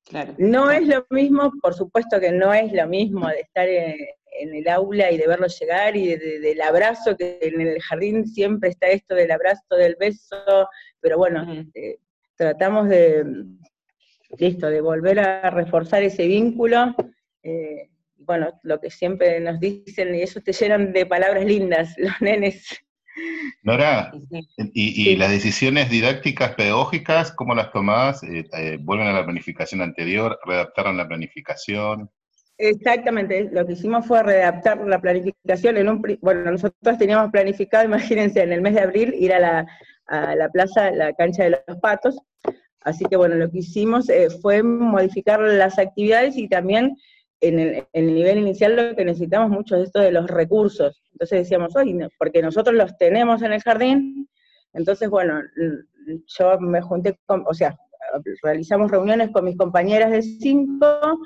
Claro. 0.05 0.35
No 0.39 0.71
es 0.71 0.87
lo 0.87 1.07
mismo, 1.11 1.53
por 1.61 1.75
supuesto 1.75 2.19
que 2.19 2.33
no 2.33 2.53
es 2.55 2.73
lo 2.73 2.87
mismo 2.87 3.29
de 3.29 3.41
estar 3.41 3.69
en, 3.69 3.97
el 4.33 4.69
aula 4.69 5.11
y 5.11 5.19
de 5.19 5.27
verlo 5.27 5.47
llegar 5.49 5.97
y 5.97 6.17
del 6.17 6.63
abrazo, 6.63 7.17
que 7.17 7.39
en 7.43 7.61
el 7.61 7.83
jardín 7.83 8.27
siempre 8.27 8.71
está 8.71 8.89
esto 8.89 9.15
del 9.15 9.31
abrazo, 9.33 9.77
del 9.77 9.97
beso, 9.97 10.69
pero 10.99 11.19
bueno, 11.19 11.53
este, 11.53 11.99
tratamos 12.37 12.89
de, 12.89 13.45
listo, 14.39 14.71
de 14.71 14.81
volver 14.81 15.21
a 15.21 15.51
reforzar 15.51 16.03
ese 16.03 16.27
vínculo. 16.27 16.95
Eh, 17.43 17.91
bueno, 18.31 18.61
lo 18.63 18.81
que 18.81 18.91
siempre 18.91 19.41
nos 19.41 19.59
dicen, 19.59 20.15
y 20.15 20.23
eso 20.23 20.41
te 20.41 20.53
llenan 20.53 20.93
de 20.93 21.05
palabras 21.05 21.45
lindas, 21.45 21.95
los 21.99 22.13
nenes. 22.21 22.65
Nora, 23.65 24.13
¿y, 24.73 25.17
las 25.17 25.33
decisiones 25.33 25.91
didácticas 25.91 26.55
pedagógicas, 26.55 27.33
cómo 27.33 27.57
las 27.57 27.73
tomás? 27.73 28.23
Eh, 28.23 28.49
eh, 28.57 28.79
¿Vuelven 28.81 29.09
a 29.09 29.13
la 29.13 29.25
planificación 29.25 29.83
anterior? 29.83 30.39
¿Redactaron 30.47 30.97
la 30.97 31.09
planificación? 31.09 32.09
Exactamente, 32.57 33.51
lo 33.51 33.67
que 33.67 33.73
hicimos 33.73 34.07
fue 34.07 34.23
redactar 34.23 34.79
la 34.87 35.01
planificación 35.01 35.77
en 35.77 35.89
un... 35.89 36.19
Bueno, 36.21 36.53
nosotros 36.53 36.99
teníamos 36.99 37.33
planificado, 37.33 37.85
imagínense, 37.87 38.43
en 38.43 38.53
el 38.53 38.61
mes 38.61 38.75
de 38.75 38.83
abril 38.83 39.13
ir 39.19 39.33
a 39.33 39.41
la, 39.41 39.67
a 40.07 40.37
la 40.37 40.49
plaza, 40.51 40.93
la 40.93 41.13
cancha 41.15 41.43
de 41.43 41.51
los 41.51 41.79
patos, 41.83 42.17
así 42.83 43.05
que 43.07 43.17
bueno, 43.17 43.35
lo 43.35 43.51
que 43.51 43.59
hicimos 43.59 44.09
eh, 44.09 44.29
fue 44.41 44.63
modificar 44.63 45.41
las 45.41 45.81
actividades 45.81 46.37
y 46.37 46.49
también 46.49 46.97
en 47.41 47.87
el, 47.93 48.15
nivel 48.15 48.39
inicial 48.39 48.77
lo 48.77 48.95
que 48.95 49.05
necesitamos 49.05 49.51
mucho 49.51 49.77
es 49.77 49.85
esto 49.85 50.01
de 50.01 50.13
los 50.13 50.27
recursos. 50.29 51.03
Entonces 51.13 51.41
decíamos, 51.41 51.75
oye, 51.77 52.09
porque 52.19 52.43
nosotros 52.43 52.77
los 52.77 52.97
tenemos 52.99 53.43
en 53.43 53.53
el 53.53 53.63
jardín, 53.63 54.29
entonces, 54.73 55.09
bueno, 55.09 55.41
yo 56.27 56.61
me 56.61 56.81
junté 56.81 57.19
con, 57.27 57.45
o 57.47 57.55
sea, 57.55 57.77
realizamos 58.43 58.91
reuniones 58.91 59.31
con 59.31 59.45
mis 59.45 59.57
compañeras 59.57 60.11
de 60.11 60.23
cinco 60.23 61.21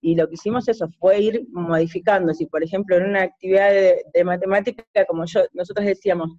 y 0.00 0.14
lo 0.14 0.28
que 0.28 0.34
hicimos 0.34 0.68
eso 0.68 0.88
fue 0.98 1.20
ir 1.20 1.46
modificando. 1.50 2.32
Si, 2.32 2.46
por 2.46 2.62
ejemplo, 2.62 2.96
en 2.96 3.04
una 3.04 3.22
actividad 3.22 3.70
de, 3.70 4.04
de 4.12 4.24
matemática, 4.24 4.84
como 5.06 5.24
yo, 5.26 5.42
nosotros 5.52 5.86
decíamos, 5.86 6.30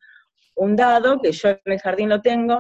un 0.56 0.76
dado, 0.76 1.20
que 1.22 1.32
yo 1.32 1.50
en 1.50 1.60
el 1.66 1.80
jardín 1.80 2.10
lo 2.10 2.22
tengo, 2.22 2.60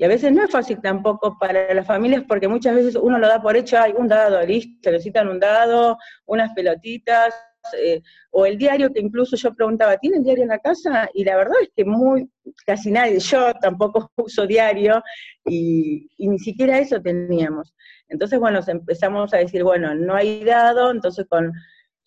y 0.00 0.04
a 0.04 0.08
veces 0.08 0.32
no 0.32 0.42
es 0.42 0.50
fácil 0.50 0.80
tampoco 0.80 1.36
para 1.38 1.74
las 1.74 1.86
familias 1.86 2.24
porque 2.26 2.48
muchas 2.48 2.74
veces 2.74 2.96
uno 2.96 3.18
lo 3.18 3.28
da 3.28 3.42
por 3.42 3.54
hecho, 3.54 3.78
hay 3.78 3.92
un 3.94 4.08
dado, 4.08 4.40
listo, 4.46 4.90
necesitan 4.90 5.28
un 5.28 5.38
dado, 5.38 5.98
unas 6.24 6.54
pelotitas, 6.54 7.34
eh, 7.78 8.00
o 8.30 8.46
el 8.46 8.56
diario 8.56 8.90
que 8.94 9.00
incluso 9.00 9.36
yo 9.36 9.52
preguntaba, 9.52 9.98
¿tienen 9.98 10.22
diario 10.22 10.44
en 10.44 10.48
la 10.48 10.58
casa? 10.58 11.10
Y 11.12 11.22
la 11.22 11.36
verdad 11.36 11.56
es 11.60 11.68
que 11.76 11.84
muy, 11.84 12.30
casi 12.64 12.90
nadie, 12.90 13.18
yo 13.18 13.52
tampoco 13.60 14.10
uso 14.16 14.46
diario, 14.46 15.02
y, 15.44 16.08
y 16.16 16.28
ni 16.28 16.38
siquiera 16.38 16.78
eso 16.78 16.98
teníamos. 17.02 17.74
Entonces, 18.08 18.40
bueno, 18.40 18.60
empezamos 18.66 19.34
a 19.34 19.36
decir, 19.36 19.62
bueno, 19.62 19.94
no 19.94 20.14
hay 20.14 20.42
dado, 20.44 20.92
entonces 20.92 21.26
con 21.28 21.52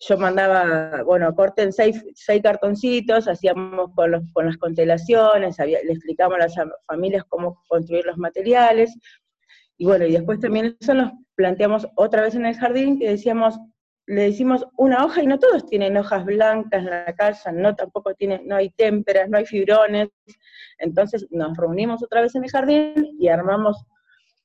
yo 0.00 0.18
mandaba, 0.18 1.02
bueno, 1.04 1.34
corten 1.34 1.72
seis, 1.72 2.04
seis 2.14 2.42
cartoncitos, 2.42 3.28
hacíamos 3.28 3.90
con, 3.94 4.10
los, 4.10 4.22
con 4.32 4.46
las 4.46 4.56
constelaciones, 4.56 5.56
le 5.58 5.92
explicamos 5.92 6.36
a 6.36 6.38
las 6.40 6.54
familias 6.86 7.24
cómo 7.28 7.62
construir 7.68 8.04
los 8.04 8.18
materiales, 8.18 8.94
y 9.76 9.86
bueno, 9.86 10.04
y 10.04 10.12
después 10.12 10.40
también 10.40 10.76
eso 10.80 10.94
nos 10.94 11.12
planteamos 11.34 11.86
otra 11.96 12.22
vez 12.22 12.34
en 12.34 12.46
el 12.46 12.56
jardín, 12.56 12.98
que 12.98 13.10
decíamos, 13.10 13.58
le 14.06 14.24
decimos 14.24 14.66
una 14.76 15.04
hoja 15.04 15.22
y 15.22 15.26
no 15.26 15.38
todos 15.38 15.66
tienen 15.66 15.96
hojas 15.96 16.24
blancas 16.24 16.84
en 16.84 16.90
la 16.90 17.14
casa, 17.14 17.50
no 17.52 17.74
tampoco 17.74 18.14
tienen, 18.14 18.46
no 18.46 18.56
hay 18.56 18.70
témperas, 18.70 19.28
no 19.28 19.38
hay 19.38 19.46
fibrones, 19.46 20.10
entonces 20.78 21.26
nos 21.30 21.56
reunimos 21.56 22.02
otra 22.02 22.20
vez 22.20 22.34
en 22.34 22.44
el 22.44 22.50
jardín 22.50 23.16
y 23.18 23.28
armamos 23.28 23.84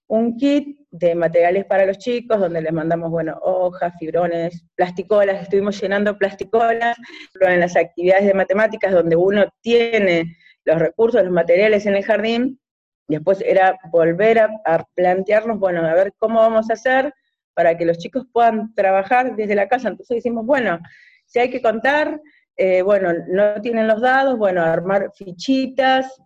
un 0.10 0.38
kit 0.38 0.80
de 0.92 1.14
materiales 1.14 1.66
para 1.66 1.86
los 1.86 2.00
chicos, 2.00 2.40
donde 2.40 2.62
les 2.62 2.74
mandamos, 2.74 3.12
bueno, 3.12 3.38
hojas, 3.44 3.94
fibrones, 4.00 4.66
plasticolas, 4.76 5.44
estuvimos 5.44 5.80
llenando 5.80 6.18
plasticolas, 6.18 6.98
en 7.40 7.60
las 7.60 7.76
actividades 7.76 8.26
de 8.26 8.34
matemáticas 8.34 8.92
donde 8.92 9.16
uno 9.16 9.46
tiene 9.62 10.36
los 10.66 10.80
recursos, 10.80 11.24
los 11.24 11.32
materiales 11.32 11.86
en 11.86 11.96
el 11.96 12.04
jardín, 12.04 12.60
después 13.08 13.42
era 13.42 13.78
volver 13.92 14.40
a, 14.40 14.86
plantearnos, 14.96 15.60
bueno, 15.60 15.86
a 15.86 15.94
ver 15.94 16.12
cómo 16.18 16.40
vamos 16.40 16.70
a 16.70 16.74
hacer 16.74 17.14
para 17.54 17.78
que 17.78 17.86
los 17.86 18.00
chicos 18.00 18.26
puedan 18.34 18.74
trabajar 18.74 19.36
desde 19.36 19.54
la 19.54 19.68
casa. 19.68 19.90
Entonces 19.90 20.16
decimos, 20.16 20.46
bueno, 20.46 20.80
si 21.26 21.40
hay 21.40 21.52
que 21.52 21.62
contar, 21.62 22.20
eh, 22.58 22.82
bueno, 22.82 23.14
no 23.28 23.62
tienen 23.62 23.88
los 23.88 24.02
dados, 24.02 24.38
bueno, 24.38 24.64
armar 24.64 25.12
fichitas, 25.16 26.20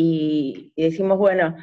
y 0.00 0.72
decimos, 0.76 1.18
bueno, 1.18 1.56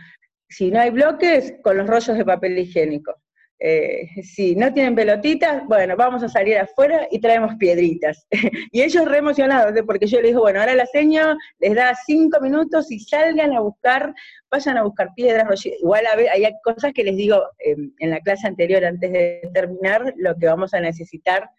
si 0.49 0.71
no 0.71 0.79
hay 0.79 0.89
bloques, 0.89 1.55
con 1.63 1.77
los 1.77 1.87
rollos 1.87 2.17
de 2.17 2.25
papel 2.25 2.57
higiénico. 2.57 3.15
Eh, 3.57 4.09
si 4.21 4.53
no 4.55 4.73
tienen 4.73 4.95
pelotitas, 4.95 5.65
bueno, 5.65 5.95
vamos 5.95 6.21
a 6.23 6.29
salir 6.29 6.57
afuera 6.57 7.07
y 7.09 7.19
traemos 7.19 7.55
piedritas. 7.55 8.27
y 8.71 8.81
ellos 8.81 9.05
re 9.05 9.19
emocionados, 9.19 9.73
porque 9.85 10.07
yo 10.07 10.19
les 10.19 10.31
digo, 10.31 10.41
bueno, 10.41 10.59
ahora 10.59 10.75
la 10.75 10.85
seño 10.85 11.37
les 11.59 11.73
da 11.73 11.95
cinco 12.05 12.41
minutos 12.41 12.91
y 12.91 12.99
salgan 12.99 13.53
a 13.53 13.61
buscar, 13.61 14.13
vayan 14.51 14.77
a 14.77 14.83
buscar 14.83 15.13
piedras, 15.15 15.65
igual 15.65 16.03
hay 16.31 16.45
cosas 16.63 16.91
que 16.93 17.05
les 17.05 17.15
digo 17.15 17.41
em, 17.59 17.93
en 17.99 18.09
la 18.09 18.19
clase 18.19 18.45
anterior, 18.45 18.83
antes 18.83 19.11
de 19.11 19.49
terminar, 19.53 20.13
lo 20.17 20.35
que 20.35 20.47
vamos 20.47 20.73
a 20.73 20.81
necesitar 20.81 21.49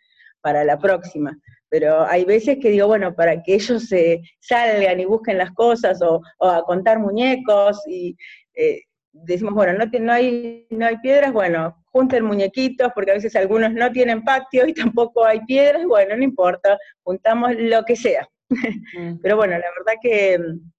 para 0.42 0.64
la 0.64 0.78
próxima. 0.78 1.36
Pero 1.68 2.04
hay 2.06 2.24
veces 2.24 2.58
que 2.60 2.70
digo, 2.70 2.86
bueno, 2.86 3.14
para 3.14 3.42
que 3.42 3.54
ellos 3.54 3.88
se 3.88 4.20
salgan 4.38 5.00
y 5.00 5.06
busquen 5.06 5.38
las 5.38 5.50
cosas 5.52 6.00
o 6.02 6.20
a 6.40 6.62
contar 6.62 7.00
muñecos 7.00 7.82
y 7.88 8.16
eh, 8.56 8.80
decimos, 9.12 9.54
bueno, 9.54 9.72
no, 9.74 9.86
no, 10.00 10.12
hay, 10.12 10.66
no 10.70 10.86
hay 10.86 10.98
piedras, 10.98 11.32
bueno, 11.32 11.82
junten 11.86 12.24
muñequitos, 12.24 12.90
porque 12.94 13.12
a 13.12 13.14
veces 13.14 13.34
algunos 13.36 13.72
no 13.72 13.90
tienen 13.92 14.22
patio 14.22 14.66
y 14.66 14.74
tampoco 14.94 15.24
hay 15.24 15.40
piedras, 15.40 15.84
bueno, 15.86 16.16
no 16.16 16.22
importa, 16.22 16.76
juntamos 17.02 17.52
lo 17.56 17.84
que 17.84 17.96
sea. 17.96 18.28
Mm. 18.48 19.18
Pero 19.22 19.36
bueno, 19.36 19.54
la 19.54 19.66
verdad 19.78 20.00
que 20.00 20.38
mm, 20.38 20.70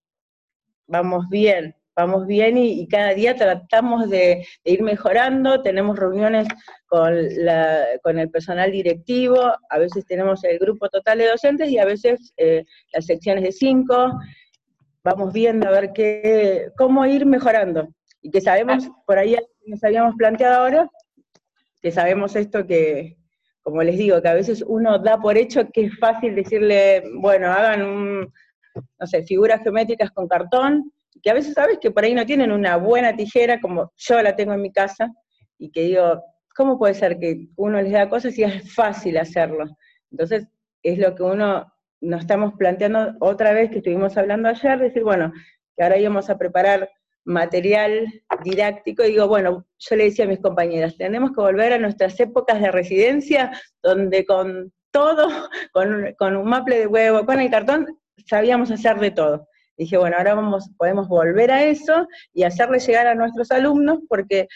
vamos 0.87 1.25
bien, 1.29 1.75
vamos 1.95 2.27
bien 2.27 2.57
y, 2.57 2.87
cada 2.87 3.13
día 3.13 3.35
tratamos 3.35 4.09
de, 4.09 4.45
ir 4.63 4.83
mejorando, 4.83 5.61
tenemos 5.63 5.97
reuniones 5.97 6.47
con, 6.85 7.13
la, 7.43 7.85
con 8.03 8.19
el 8.19 8.29
personal 8.29 8.71
directivo, 8.71 9.39
a 9.69 9.79
veces 9.79 10.05
tenemos 10.05 10.43
el 10.43 10.59
grupo 10.59 10.87
total 10.89 11.17
de 11.17 11.29
docentes 11.29 11.69
y 11.69 11.79
a 11.79 11.85
veces 11.85 12.33
eh, 12.37 12.63
las 12.93 13.05
secciones 13.07 13.43
de 13.43 13.51
cinco, 13.51 14.13
vamos 15.07 15.31
viendo 15.31 15.69
a 15.69 15.71
ver 15.71 15.93
qué, 15.93 16.69
cómo 16.77 17.05
ir 17.05 17.25
mejorando. 17.25 17.87
Y 18.21 18.29
que 18.29 18.41
sabemos, 18.41 18.85
ah. 18.85 19.03
por 19.05 19.17
ahí 19.17 19.37
nos 19.65 19.81
habíamos 19.81 20.15
planteado 20.15 20.59
ahora, 20.59 20.89
que 21.81 21.91
sabemos 21.91 22.35
esto 22.35 22.67
que, 22.67 23.15
como 23.61 23.81
les 23.83 23.97
digo, 23.97 24.21
que 24.21 24.27
a 24.27 24.33
veces 24.33 24.61
uno 24.67 24.99
da 24.99 25.17
por 25.17 25.37
hecho 25.37 25.69
que 25.71 25.85
es 25.85 25.97
fácil 25.97 26.35
decirle, 26.35 27.03
bueno, 27.21 27.49
hagan 27.49 27.83
un, 27.83 28.33
no 28.99 29.07
sé, 29.07 29.23
figuras 29.23 29.63
geométricas 29.63 30.11
con 30.11 30.27
cartón, 30.27 30.91
que 31.23 31.29
a 31.29 31.33
veces 31.33 31.53
sabes 31.53 31.77
que 31.79 31.91
por 31.91 32.03
ahí 32.03 32.13
no 32.13 32.25
tienen 32.25 32.51
una 32.51 32.75
buena 32.75 33.15
tijera 33.15 33.61
como 33.61 33.93
yo 33.95 34.21
la 34.21 34.35
tengo 34.35 34.53
en 34.53 34.61
mi 34.61 34.73
casa, 34.73 35.09
y 35.57 35.71
que 35.71 35.83
digo, 35.83 36.21
¿cómo 36.53 36.77
puede 36.77 36.95
ser 36.95 37.17
que 37.17 37.47
uno 37.55 37.81
les 37.81 37.93
da 37.93 38.09
cosas 38.09 38.37
y 38.37 38.43
es 38.43 38.73
fácil 38.73 39.17
hacerlo? 39.17 39.65
Entonces, 40.11 40.47
es 40.83 40.99
lo 40.99 41.15
que 41.15 41.23
uno 41.23 41.71
nos 42.01 42.21
estamos 42.21 42.53
planteando 42.57 43.15
otra 43.19 43.53
vez 43.53 43.69
que 43.69 43.77
estuvimos 43.77 44.17
hablando 44.17 44.49
ayer, 44.49 44.79
decir, 44.79 45.03
bueno, 45.03 45.31
que 45.75 45.83
ahora 45.83 45.97
íbamos 45.97 46.29
a 46.29 46.37
preparar 46.37 46.89
material 47.25 48.23
didáctico, 48.43 49.03
y 49.03 49.09
digo, 49.09 49.27
bueno, 49.27 49.65
yo 49.77 49.95
le 49.95 50.05
decía 50.05 50.25
a 50.25 50.29
mis 50.29 50.39
compañeras, 50.39 50.95
tenemos 50.97 51.31
que 51.31 51.41
volver 51.41 51.73
a 51.73 51.77
nuestras 51.77 52.19
épocas 52.19 52.61
de 52.61 52.71
residencia, 52.71 53.51
donde 53.83 54.25
con 54.25 54.71
todo, 54.91 55.27
con, 56.17 56.35
un 56.35 56.49
maple 56.49 56.79
de 56.79 56.87
huevo, 56.87 57.25
con 57.25 57.39
el 57.39 57.51
cartón, 57.51 57.85
sabíamos 58.25 58.71
hacer 58.71 58.97
de 58.99 59.11
todo. 59.11 59.47
dije, 59.77 59.97
bueno, 59.97 60.17
ahora 60.17 60.35
vamos, 60.35 60.69
podemos 60.77 61.07
volver 61.07 61.51
a 61.51 61.63
eso 61.63 62.07
y 62.33 62.43
hacerle 62.43 62.79
llegar 62.79 63.07
a 63.07 63.15
nuestros 63.15 63.51
alumnos, 63.51 63.99
porque 64.07 64.47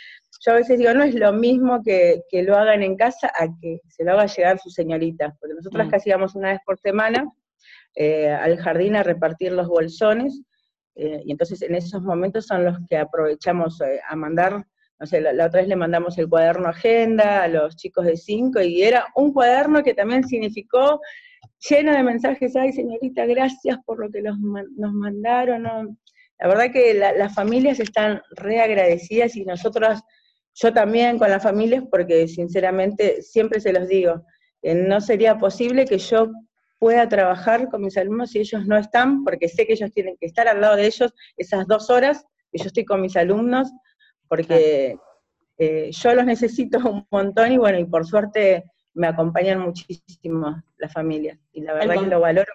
yo 0.44 0.54
a 0.54 0.56
veces 0.56 0.80
digo, 0.80 0.94
no 0.94 1.04
es 1.04 1.14
lo 1.14 1.32
mismo 1.34 1.84
que, 1.84 2.24
lo 2.32 2.58
hagan 2.58 2.82
en 2.82 2.98
casa 2.98 3.32
a 3.40 3.48
que 3.62 3.80
se 3.88 4.04
lo 4.04 4.14
haga 4.14 4.26
llegar 4.26 4.60
su 4.60 4.72
señorita, 4.72 5.36
porque 5.40 5.56
nosotros 5.56 5.88
mm. 5.88 5.90
casi 5.90 6.10
vamos 6.10 6.36
una 6.36 6.50
vez 6.50 6.60
por 6.66 6.80
semana 6.80 7.32
eh, 7.96 8.30
al 8.30 8.58
jardín 8.58 8.96
a 8.96 9.04
repartir 9.04 9.52
los 9.52 9.68
bolsones, 9.68 10.42
eh, 10.96 11.22
y 11.24 11.32
entonces 11.32 11.62
en 11.62 11.76
esos 11.76 12.02
momentos 12.02 12.48
son 12.48 12.66
los 12.66 12.78
que 12.90 12.98
aprovechamos 12.98 13.80
eh, 13.82 14.02
a 14.10 14.16
mandar, 14.16 14.66
no 15.00 15.06
sé, 15.06 15.22
la, 15.22 15.46
otra 15.46 15.62
vez 15.62 15.68
le 15.68 15.76
mandamos 15.76 16.18
el 16.18 16.28
cuaderno 16.28 16.70
agenda 16.70 17.44
a 17.44 17.48
los 17.48 17.76
chicos 17.76 18.06
de 18.06 18.18
5, 18.18 18.62
y 18.62 18.82
era 18.82 19.06
un 19.16 19.34
cuaderno 19.34 19.84
que 19.84 19.94
también 19.94 20.24
significó 20.24 21.00
lleno 21.70 21.92
de 21.92 22.02
mensajes, 22.02 22.56
ay 22.56 22.74
señorita, 22.74 23.28
gracias 23.28 23.78
por 23.86 24.00
lo 24.00 24.10
que 24.10 24.24
nos 24.24 24.40
mandaron, 24.40 25.68
la 26.40 26.48
verdad 26.48 26.72
que 26.74 26.96
las 26.96 27.36
familias 27.36 27.80
están 27.80 28.24
reagradecidas 28.32 29.36
y 29.36 29.46
nosotros 29.46 30.02
yo 30.54 30.74
también 30.74 31.18
con 31.18 31.30
las 31.30 31.44
familias, 31.44 31.84
porque 31.90 32.28
sinceramente 32.28 33.22
siempre 33.22 33.60
se 33.60 33.74
los 33.74 33.88
digo, 33.88 34.26
no 34.64 35.02
sería 35.02 35.38
posible 35.38 35.86
que 35.86 35.98
yo 35.98 36.32
pueda 36.80 37.08
trabajar 37.08 37.70
con 37.70 37.82
mis 37.82 37.98
alumnos 37.98 38.32
si 38.32 38.40
ellos 38.40 38.66
no 38.66 38.78
están, 38.78 39.24
porque 39.24 39.48
sé 39.48 39.66
que 39.66 39.74
ellos 39.74 39.92
tienen 39.92 40.18
que 40.20 40.26
estar 40.26 40.48
al 40.48 40.62
lado 40.62 40.76
de 40.76 40.88
ellos 40.88 41.14
esas 41.38 41.68
dos 41.68 41.90
horas 41.90 42.26
que 42.52 42.58
yo 42.58 42.66
estoy 42.66 42.86
con 42.86 43.02
mis 43.02 43.16
alumnos, 43.16 43.72
porque 44.28 44.98
eh, 45.58 45.90
yo 45.92 46.16
los 46.16 46.26
necesito 46.26 46.80
un 46.80 47.06
montón 47.12 47.52
y 47.52 47.58
bueno, 47.58 47.80
y 47.80 47.86
por 47.86 48.06
suerte 48.06 48.66
me 48.94 49.08
acompañan 49.08 49.60
muchísimo 49.60 50.62
las 50.78 50.92
familias, 50.92 51.40
y 51.54 51.62
la 51.62 51.74
verdad 51.74 52.00
que 52.00 52.08
lo 52.08 52.20
valoro 52.20 52.52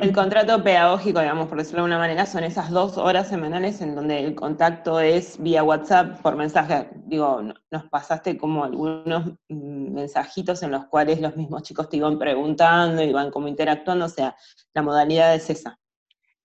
el 0.00 0.12
contrato 0.12 0.62
pedagógico, 0.62 1.20
digamos, 1.20 1.48
por 1.48 1.58
decirlo 1.58 1.78
de 1.78 1.92
alguna 1.92 1.98
manera, 1.98 2.26
son 2.26 2.44
esas 2.44 2.70
dos 2.70 2.96
horas 2.96 3.28
semanales 3.28 3.80
en 3.80 3.94
donde 3.94 4.20
el 4.20 4.34
contacto 4.34 5.00
es 5.00 5.40
vía 5.42 5.64
WhatsApp 5.64 6.20
por 6.20 6.36
mensaje. 6.36 6.88
Digo, 7.06 7.42
nos 7.70 7.84
pasaste 7.88 8.36
como 8.36 8.64
algunos 8.64 9.32
mm, 9.48 9.94
mensajitos 9.94 10.62
en 10.62 10.70
los 10.70 10.86
cuales 10.86 11.20
los 11.20 11.36
mismos 11.36 11.62
chicos 11.62 11.88
te 11.88 11.96
iban 11.96 12.18
preguntando, 12.18 13.02
iban 13.02 13.30
como 13.30 13.48
interactuando, 13.48 14.04
o 14.06 14.08
sea, 14.08 14.36
la 14.74 14.82
modalidad 14.82 15.34
es 15.34 15.50
esa. 15.50 15.78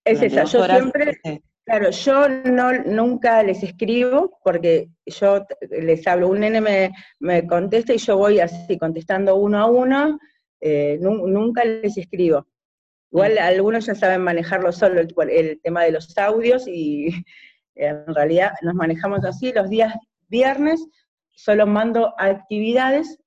Es 0.03 0.21
esa, 0.21 0.45
yo 0.45 0.65
siempre, 0.65 1.19
claro, 1.65 1.91
yo 1.91 2.29
no, 2.29 2.73
nunca 2.73 3.43
les 3.43 3.61
escribo 3.61 4.39
porque 4.43 4.89
yo 5.05 5.45
les 5.69 6.07
hablo, 6.07 6.29
un 6.29 6.39
nene 6.39 6.61
me, 6.61 6.91
me 7.19 7.45
contesta 7.45 7.93
y 7.93 7.97
yo 7.97 8.17
voy 8.17 8.39
así 8.39 8.77
contestando 8.77 9.35
uno 9.35 9.59
a 9.59 9.65
uno, 9.67 10.19
eh, 10.61 10.97
nunca 10.99 11.63
les 11.63 11.97
escribo 11.97 12.47
Igual 13.11 13.37
algunos 13.37 13.85
ya 13.85 13.95
saben 13.95 14.21
manejarlo 14.21 14.71
solo, 14.71 15.01
el, 15.01 15.59
tema 15.61 15.83
de 15.83 15.91
los 15.91 16.15
audios, 16.17 16.67
y 16.67 17.09
en 17.75 18.05
realidad 18.13 18.53
nos 18.61 18.75
manejamos 18.75 19.25
así. 19.25 19.51
Los 19.51 19.69
días 19.69 19.93
viernes 20.27 20.85
solo 21.35 21.65
mando 21.65 22.13
actividades, 22.17 23.19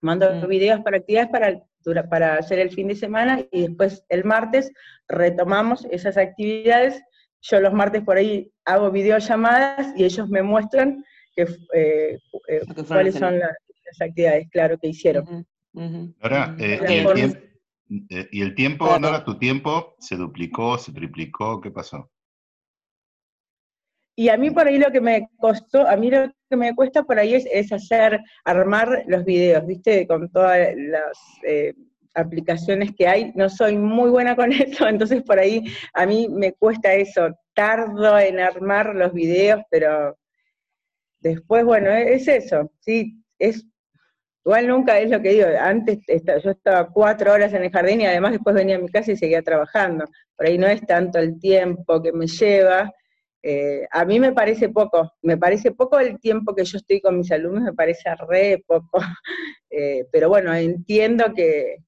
mando 0.00 0.32
mm. 0.32 0.48
videos 0.48 0.80
para 0.80 0.96
actividades 0.96 1.30
para, 1.30 2.08
para 2.08 2.36
hacer 2.36 2.58
el 2.58 2.70
fin 2.70 2.88
de 2.88 2.96
semana, 2.96 3.44
y 3.50 3.62
después 3.68 4.04
el 4.08 4.24
martes 4.24 4.70
retomamos 5.08 5.86
esas 5.90 6.16
actividades. 6.16 7.00
Yo 7.42 7.60
los 7.60 7.72
martes 7.72 8.02
por 8.02 8.16
ahí 8.16 8.52
hago 8.64 8.90
videollamadas 8.90 9.92
y 9.96 10.04
ellos 10.04 10.28
me 10.28 10.42
muestran 10.42 11.04
que, 11.34 11.42
eh, 11.74 12.18
eh, 12.48 12.60
cuáles 12.86 13.16
son 13.16 13.38
las, 13.38 13.56
actividades, 14.00 14.48
claro, 14.50 14.78
que 14.78 14.88
hicieron. 14.88 15.46
Ahora, 16.20 16.54
eh, 16.58 16.80
eh, 16.88 17.51
¿Y 18.30 18.40
el 18.40 18.54
tiempo, 18.54 18.98
Nora, 18.98 19.24
tu 19.24 19.38
tiempo 19.38 19.96
se 19.98 20.16
duplicó, 20.16 20.78
se 20.78 20.92
triplicó? 20.92 21.60
¿Qué 21.60 21.70
pasó? 21.70 22.10
Y 24.16 24.28
a 24.28 24.36
mí 24.36 24.50
por 24.50 24.66
ahí 24.66 24.78
lo 24.78 24.90
que 24.90 25.00
me 25.00 25.28
costó, 25.38 25.86
a 25.86 25.96
mí 25.96 26.10
lo 26.10 26.30
que 26.48 26.56
me 26.56 26.74
cuesta 26.74 27.02
por 27.02 27.18
ahí 27.18 27.34
es, 27.34 27.72
hacer, 27.72 28.20
armar 28.44 29.04
los 29.06 29.24
videos, 29.24 29.66
¿viste? 29.66 30.06
Con 30.06 30.30
todas 30.30 30.74
las 30.76 31.18
eh, 31.46 31.74
aplicaciones 32.14 32.92
que 32.96 33.06
hay. 33.06 33.32
No 33.34 33.48
soy 33.48 33.76
muy 33.76 34.10
buena 34.10 34.36
con 34.36 34.52
eso, 34.52 34.86
entonces 34.86 35.22
por 35.22 35.38
ahí 35.38 35.64
a 35.92 36.06
mí 36.06 36.28
me 36.30 36.52
cuesta 36.54 36.94
eso. 36.94 37.28
Tardo 37.54 38.18
en 38.18 38.40
armar 38.40 38.94
los 38.94 39.12
videos, 39.12 39.62
pero 39.70 40.16
después, 41.20 41.64
bueno, 41.64 41.90
es 41.90 42.26
eso, 42.28 42.70
¿sí? 42.80 43.22
Es 43.38 43.66
Igual 44.44 44.66
nunca 44.66 44.98
es 44.98 45.10
lo 45.10 45.22
que 45.22 45.30
digo, 45.30 45.46
antes 45.60 46.00
yo 46.42 46.50
estaba 46.50 46.88
cuatro 46.88 47.32
horas 47.32 47.52
en 47.52 47.62
el 47.62 47.70
jardín 47.70 48.00
y 48.00 48.06
además 48.06 48.32
después 48.32 48.56
venía 48.56 48.76
a 48.76 48.80
mi 48.80 48.88
casa 48.88 49.12
y 49.12 49.16
seguía 49.16 49.42
trabajando. 49.42 50.04
Por 50.36 50.46
ahí 50.46 50.58
no 50.58 50.66
es 50.66 50.84
tanto 50.84 51.20
el 51.20 51.38
tiempo 51.38 52.02
que 52.02 52.12
me 52.12 52.26
lleva. 52.26 52.92
Eh, 53.40 53.86
a 53.90 54.04
mí 54.04 54.18
me 54.18 54.32
parece 54.32 54.68
poco, 54.68 55.12
me 55.22 55.36
parece 55.36 55.72
poco 55.72 55.98
el 56.00 56.18
tiempo 56.20 56.54
que 56.54 56.64
yo 56.64 56.78
estoy 56.78 57.00
con 57.00 57.18
mis 57.18 57.30
alumnos, 57.30 57.62
me 57.62 57.72
parece 57.72 58.10
re 58.28 58.62
poco. 58.66 58.98
Eh, 59.74 60.04
pero 60.12 60.28
bueno, 60.28 60.52
entiendo 60.54 61.32
que, 61.34 61.78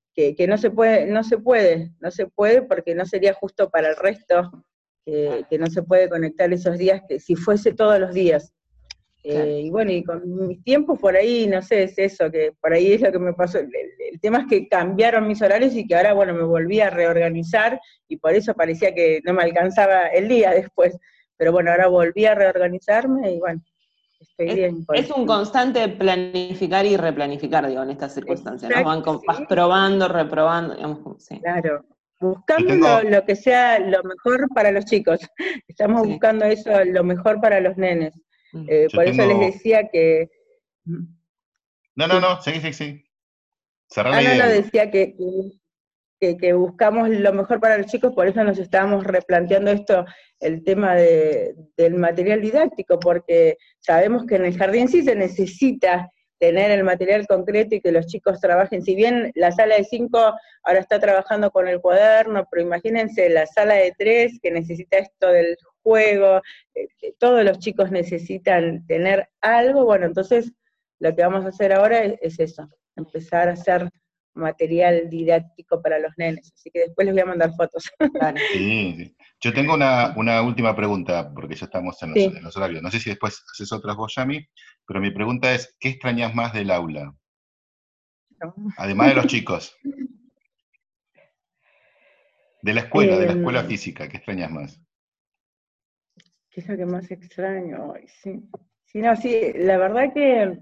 no 0.48 0.56
se 0.56 0.70
puede, 0.70 1.04
no 1.04 1.22
se 1.22 1.36
puede, 1.36 1.90
no 2.00 2.10
se 2.10 2.26
puede 2.28 2.62
porque 2.62 2.94
no 2.94 3.04
sería 3.04 3.34
justo 3.34 3.68
para 3.68 3.90
el 3.90 3.96
resto 3.96 4.50
que 5.04 5.58
no 5.58 5.66
se 5.66 5.82
puede 5.82 6.08
conectar 6.08 6.50
esos 6.50 6.78
días, 6.78 7.02
que 7.06 7.20
si 7.20 7.36
fuese 7.36 7.74
todos 7.74 8.00
los 8.00 8.14
días. 8.14 8.53
Eh, 9.26 9.62
y 9.64 9.70
bueno, 9.70 9.90
y 9.90 10.04
con 10.04 10.22
mis 10.48 10.62
tiempos 10.62 10.98
por 10.98 11.16
ahí, 11.16 11.46
no 11.46 11.62
sé, 11.62 11.84
es 11.84 11.98
eso, 11.98 12.30
que 12.30 12.52
por 12.60 12.74
ahí 12.74 12.92
es 12.92 13.00
lo 13.00 13.10
que 13.10 13.18
me 13.18 13.32
pasó. 13.32 13.58
El, 13.58 13.70
tema 14.20 14.40
es 14.40 14.46
que 14.46 14.68
cambiaron 14.68 15.26
mis 15.26 15.40
horarios 15.40 15.74
y 15.74 15.86
que 15.86 15.96
ahora, 15.96 16.12
bueno, 16.12 16.34
me 16.34 16.44
volví 16.44 16.80
a 16.80 16.90
reorganizar 16.90 17.80
y 18.06 18.18
por 18.18 18.34
eso 18.34 18.54
parecía 18.54 18.94
que 18.94 19.20
no 19.24 19.32
me 19.32 19.42
alcanzaba 19.42 20.08
el 20.08 20.28
día 20.28 20.50
después. 20.54 20.96
Pero 21.38 21.52
bueno, 21.52 21.70
ahora 21.70 21.88
volví 21.88 22.26
a 22.26 22.34
reorganizarme 22.34 23.32
y 23.32 23.38
bueno, 23.38 23.62
estoy 24.20 24.50
es, 24.50 24.54
bien. 24.54 24.86
Es 24.92 25.10
un 25.10 25.26
constante 25.26 25.88
planificar 25.88 26.84
y 26.84 26.96
replanificar, 26.98 27.66
digo, 27.66 27.82
en 27.82 27.90
estas 27.90 28.12
circunstancias. 28.12 28.70
¿no? 28.76 28.84
Van 28.84 29.02
vas 29.26 29.40
probando, 29.48 30.06
reprobando, 30.06 30.74
digamos, 30.74 31.24
sí. 31.24 31.40
Claro, 31.40 31.84
buscando 32.20 33.02
lo, 33.02 33.24
que 33.24 33.36
sea 33.36 33.78
lo 33.78 34.02
mejor 34.02 34.48
para 34.54 34.70
los 34.70 34.84
chicos. 34.84 35.20
Estamos 35.68 36.06
buscando 36.06 36.44
eso, 36.44 36.84
lo 36.84 37.04
mejor 37.04 37.40
para 37.40 37.60
los 37.60 37.76
nenes. 37.78 38.14
Mm. 38.54 38.66
Eh, 38.68 38.86
por 38.94 39.04
eso 39.06 39.26
les 39.26 39.40
decía 39.52 39.88
que... 39.88 40.30
No, 40.84 42.06
no, 42.06 42.20
no, 42.20 42.40
sí, 42.40 42.60
sí, 42.60 42.72
sí. 42.72 43.04
Ah, 43.96 44.20
no, 44.22 44.44
no, 44.44 44.48
decía 44.48 44.90
que, 44.90 45.14
que, 46.18 46.52
buscamos 46.52 47.08
lo 47.10 47.32
mejor 47.32 47.60
para 47.60 47.78
los 47.78 47.86
chicos, 47.86 48.12
por 48.14 48.26
eso 48.26 48.42
nos 48.42 48.58
estábamos 48.58 49.04
replanteando 49.04 49.70
esto, 49.70 50.04
el 50.40 50.64
tema 50.64 50.94
de, 50.94 51.54
del 51.76 51.94
material 51.94 52.40
didáctico, 52.40 52.98
porque 52.98 53.56
sabemos 53.78 54.26
que 54.26 54.36
en 54.36 54.46
el 54.46 54.56
jardín 54.56 54.88
sí 54.88 55.02
se 55.02 55.14
necesita 55.14 56.10
tener 56.38 56.70
el 56.72 56.82
material 56.82 57.26
concreto 57.26 57.76
y 57.76 57.80
que 57.80 57.92
los 57.92 58.06
chicos 58.06 58.40
trabajen. 58.40 58.82
Si 58.82 58.94
bien 58.94 59.30
la 59.34 59.52
sala 59.52 59.76
de 59.76 59.84
cinco 59.84 60.18
ahora 60.64 60.80
está 60.80 60.98
trabajando 60.98 61.50
con 61.50 61.68
el 61.68 61.80
cuaderno, 61.80 62.46
pero 62.50 62.62
imagínense 62.62 63.28
la 63.30 63.46
sala 63.46 63.74
de 63.74 63.94
tres 63.96 64.38
que 64.42 64.50
necesita 64.50 64.98
esto 64.98 65.28
del 65.28 65.56
juego, 65.84 66.42
eh, 66.74 66.88
todos 67.18 67.44
los 67.44 67.58
chicos 67.60 67.92
necesitan 67.92 68.84
tener 68.86 69.28
algo, 69.40 69.84
bueno, 69.84 70.06
entonces 70.06 70.52
lo 70.98 71.14
que 71.14 71.22
vamos 71.22 71.44
a 71.44 71.48
hacer 71.48 71.72
ahora 71.72 72.02
es, 72.02 72.40
eso, 72.40 72.68
empezar 72.96 73.48
a 73.48 73.52
hacer 73.52 73.90
material 74.34 75.08
didáctico 75.08 75.80
para 75.80 76.00
los 76.00 76.12
nenes, 76.16 76.50
así 76.52 76.70
que 76.70 76.80
después 76.80 77.04
les 77.04 77.14
voy 77.14 77.22
a 77.22 77.26
mandar 77.26 77.52
fotos. 77.54 77.88
Sí, 78.52 79.14
Yo 79.40 79.52
tengo 79.52 79.74
una, 79.74 80.42
última 80.42 80.74
pregunta, 80.74 81.30
porque 81.32 81.54
ya 81.54 81.66
estamos 81.66 82.02
en 82.02 82.42
los, 82.42 82.56
horarios. 82.56 82.82
No 82.82 82.90
sé 82.90 82.98
si 82.98 83.10
después 83.10 83.44
haces 83.52 83.70
otras 83.72 83.94
vos, 83.94 84.14
Yami, 84.16 84.44
pero 84.86 85.00
mi 85.00 85.10
pregunta 85.10 85.54
es, 85.54 85.76
¿qué 85.78 85.90
extrañas 85.90 86.34
más 86.34 86.52
del 86.52 86.70
aula? 86.70 87.14
Además 88.78 89.08
de 89.08 89.14
los 89.14 89.26
chicos. 89.26 89.76
De 92.62 92.72
la 92.72 92.80
escuela, 92.80 93.18
de 93.18 93.26
la 93.26 93.32
escuela 93.32 93.60
em, 93.60 93.66
física, 93.66 94.08
¿qué 94.08 94.16
extrañas 94.16 94.50
más? 94.50 94.80
¿Qué 96.54 96.60
es 96.60 96.68
lo 96.68 96.76
que 96.76 96.86
más 96.86 97.10
extraño? 97.10 97.94
sí. 98.06 98.40
sí, 98.84 99.00
no, 99.00 99.16
sí, 99.16 99.52
la 99.56 99.76
verdad 99.76 100.12
que 100.14 100.56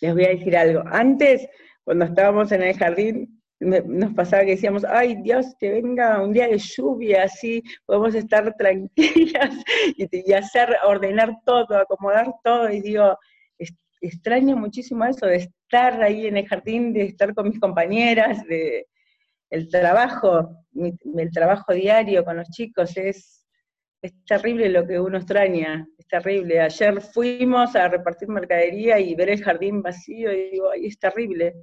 les 0.00 0.14
voy 0.14 0.24
a 0.24 0.30
decir 0.30 0.56
algo. 0.56 0.82
Antes, 0.84 1.48
cuando 1.84 2.06
estábamos 2.06 2.50
en 2.50 2.62
el 2.62 2.76
jardín, 2.76 3.40
nos 3.60 4.12
pasaba 4.14 4.44
que 4.44 4.50
decíamos, 4.50 4.84
ay 4.84 5.22
Dios, 5.22 5.54
que 5.60 5.70
venga 5.70 6.20
un 6.20 6.32
día 6.32 6.48
de 6.48 6.58
lluvia, 6.58 7.22
así 7.22 7.62
podemos 7.86 8.16
estar 8.16 8.52
tranquilas 8.56 9.54
y, 9.96 10.32
hacer, 10.32 10.76
ordenar 10.84 11.36
todo, 11.44 11.78
acomodar 11.78 12.34
todo, 12.42 12.68
y 12.68 12.80
digo, 12.80 13.16
extraño 14.00 14.56
muchísimo 14.56 15.04
eso, 15.04 15.26
de 15.26 15.36
estar 15.36 16.02
ahí 16.02 16.26
en 16.26 16.36
el 16.36 16.48
jardín, 16.48 16.92
de 16.92 17.04
estar 17.04 17.32
con 17.32 17.48
mis 17.48 17.60
compañeras, 17.60 18.44
de 18.48 18.88
el 19.50 19.68
trabajo, 19.68 20.64
el 20.74 21.30
trabajo 21.30 21.72
diario 21.72 22.24
con 22.24 22.38
los 22.38 22.48
chicos, 22.48 22.96
es, 22.96 23.45
es 24.02 24.12
terrible 24.24 24.68
lo 24.68 24.86
que 24.86 25.00
uno 25.00 25.18
extraña, 25.18 25.86
es 25.98 26.06
terrible. 26.06 26.60
Ayer 26.60 27.00
fuimos 27.00 27.74
a 27.76 27.88
repartir 27.88 28.28
mercadería 28.28 28.98
y 28.98 29.14
ver 29.14 29.30
el 29.30 29.42
jardín 29.42 29.82
vacío 29.82 30.32
y 30.32 30.50
digo, 30.50 30.70
ay, 30.70 30.86
es 30.86 30.98
terrible, 30.98 31.54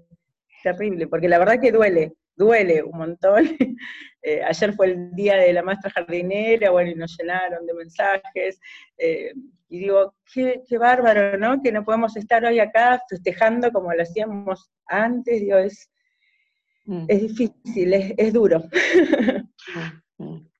terrible, 0.63 1.07
porque 1.07 1.29
la 1.29 1.39
verdad 1.39 1.59
que 1.61 1.71
duele, 1.71 2.13
duele 2.35 2.83
un 2.83 2.97
montón. 2.97 3.45
Eh, 4.25 4.41
ayer 4.41 4.71
fue 4.71 4.85
el 4.85 5.11
día 5.11 5.35
de 5.35 5.51
la 5.51 5.61
maestra 5.63 5.91
jardinera, 5.91 6.71
bueno, 6.71 6.91
y 6.91 6.95
nos 6.95 7.17
llenaron 7.17 7.65
de 7.65 7.73
mensajes, 7.73 8.57
eh, 8.97 9.33
y 9.67 9.79
digo, 9.79 10.15
qué, 10.33 10.63
bárbaro, 10.79 11.37
¿no? 11.37 11.61
Que 11.61 11.73
no 11.73 11.83
podemos 11.83 12.15
estar 12.15 12.45
hoy 12.45 12.57
acá 12.57 13.01
festejando 13.09 13.69
como 13.73 13.91
lo 13.91 14.01
hacíamos 14.01 14.71
antes, 14.85 15.41
digo, 15.41 15.57
es, 15.57 15.89
mm. 16.85 17.05
es 17.09 17.21
difícil, 17.21 17.93
es, 17.93 18.31
duro. 18.31 18.63
Mm, 20.19 20.23
mm. 20.23 20.35
Mm. 20.35 20.52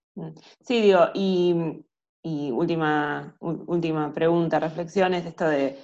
Sí, 0.62 0.82
digo, 0.82 1.08
y, 1.14 2.52
última, 2.52 3.36
última 3.40 4.14
pregunta, 4.14 4.60
reflexión, 4.60 5.14
es 5.14 5.26
esto 5.26 5.46
de, 5.46 5.78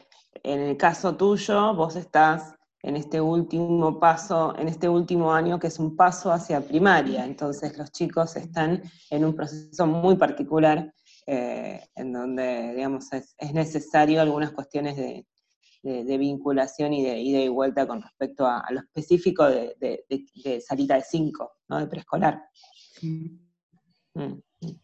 en 0.44 0.60
el 0.60 0.78
caso 0.78 1.16
tuyo, 1.16 1.74
vos 1.74 1.96
estás 1.96 2.54
en 2.82 2.96
este 2.96 3.20
último 3.20 4.00
paso, 4.00 4.56
en 4.58 4.68
este 4.68 4.88
último 4.88 5.34
año 5.34 5.60
que 5.60 5.68
es 5.68 5.80
un 5.80 5.96
paso 5.96 6.32
hacia 6.32 6.62
primaria, 6.62 7.26
entonces 7.26 7.78
los 7.78 7.92
chicos 7.92 8.36
están 8.38 8.82
en 9.10 9.26
un 9.26 9.36
proceso 9.36 9.86
muy 9.86 10.16
particular 10.16 10.94
eh, 11.26 11.82
en 11.96 12.14
donde, 12.14 12.74
digamos, 12.76 13.12
es, 13.12 13.36
necesario 13.54 14.22
algunas 14.22 14.52
cuestiones 14.52 14.96
de, 14.96 15.26
vinculación 16.18 16.94
y 16.94 17.04
de 17.04 17.20
ida 17.20 17.40
y 17.40 17.48
vuelta 17.48 17.88
con 17.88 18.02
respecto 18.02 18.46
a, 18.46 18.66
lo 18.72 18.80
específico 18.80 19.46
de, 19.46 20.06
salita 20.66 20.96
de 20.96 21.02
5, 21.02 21.52
¿no? 21.68 21.80
de 21.80 21.88
preescolar. 21.88 22.42
Mm, 24.20 24.42
mm. 24.66 24.76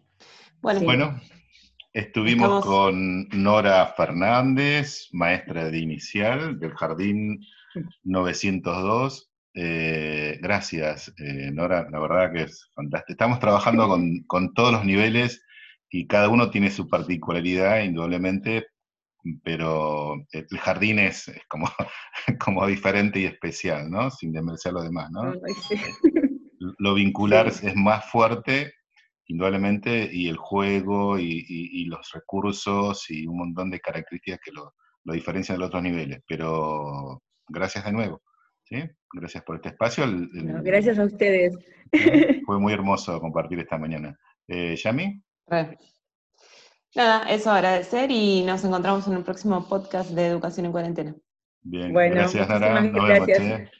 Bueno, 0.62 1.20
estuvimos 1.92 2.66
con 2.66 3.28
Nora 3.30 3.86
Fernández, 3.88 5.10
maestra 5.12 5.70
de 5.70 5.78
inicial 5.78 6.58
del 6.58 6.74
Jardín 6.74 7.42
902. 8.04 9.30
Eh, 9.56 10.40
gracias, 10.42 11.14
eh, 11.18 11.52
Nora, 11.52 11.86
la 11.92 12.00
verdad 12.00 12.32
que 12.32 12.44
es 12.44 12.72
fantástico. 12.74 13.12
Estamos 13.12 13.40
trabajando 13.40 13.90
con, 13.90 14.24
con 14.24 14.54
todos 14.54 14.72
los 14.72 14.86
niveles 14.86 15.44
y 15.90 16.08
cada 16.08 16.30
uno 16.30 16.50
tiene 16.50 16.72
su 16.72 16.88
particularidad, 16.88 17.84
indudablemente, 17.84 18.68
pero 19.44 20.16
el 20.32 20.60
jardín 20.60 21.00
es, 21.00 21.30
como, 21.50 21.68
como 22.40 22.66
diferente 22.68 23.20
y 23.20 23.26
especial, 23.26 23.92
¿no? 23.92 24.10
Sin 24.12 24.32
desmerecer 24.32 24.72
lo 24.72 24.82
demás, 24.82 25.12
¿no? 25.12 25.34
Lo 26.78 26.94
vincular 26.94 27.48
es 27.48 27.76
más 27.76 28.10
fuerte, 28.10 28.74
indudablemente, 29.28 30.10
y 30.12 30.28
el 30.28 30.38
juego 30.38 31.18
y, 31.20 31.86
los 31.86 32.12
recursos 32.12 33.10
y 33.10 33.28
un 33.28 33.38
montón 33.38 33.70
de 33.70 33.80
características 33.80 34.40
que 34.44 34.52
lo, 34.52 34.74
lo 35.04 35.14
diferencian 35.14 35.56
de 35.56 35.60
los 35.60 35.68
otros 35.68 35.84
niveles. 35.84 36.22
Pero 36.28 37.22
gracias 37.48 37.86
de 37.86 37.92
nuevo. 37.92 38.22
¿sí? 38.66 38.84
Gracias 39.14 39.44
por 39.44 39.56
este 39.56 39.70
espacio. 39.70 40.06
gracias 40.64 41.00
a 41.00 41.06
ustedes. 41.06 41.58
Fue 42.46 42.60
muy 42.60 42.74
hermoso 42.74 43.20
compartir 43.20 43.60
esta 43.60 43.78
mañana. 43.78 44.18
Eh, 44.48 44.76
¿Yami? 44.76 45.22
Nada, 46.96 47.30
eso 47.30 47.52
agradecer 47.52 48.10
y 48.12 48.44
nos 48.44 48.64
encontramos 48.64 49.08
en 49.08 49.14
el 49.14 49.24
próximo 49.24 49.68
podcast 49.68 50.12
de 50.12 50.28
Educación 50.28 50.68
en 50.68 50.72
Cuarentena. 50.72 51.16
Bien, 51.62 51.94
gracias 51.94 52.48
Nara. 52.48 52.82
Gracias. 52.82 53.72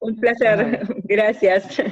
Un 0.00 0.16
placer, 0.16 0.86
gracias. 1.04 1.82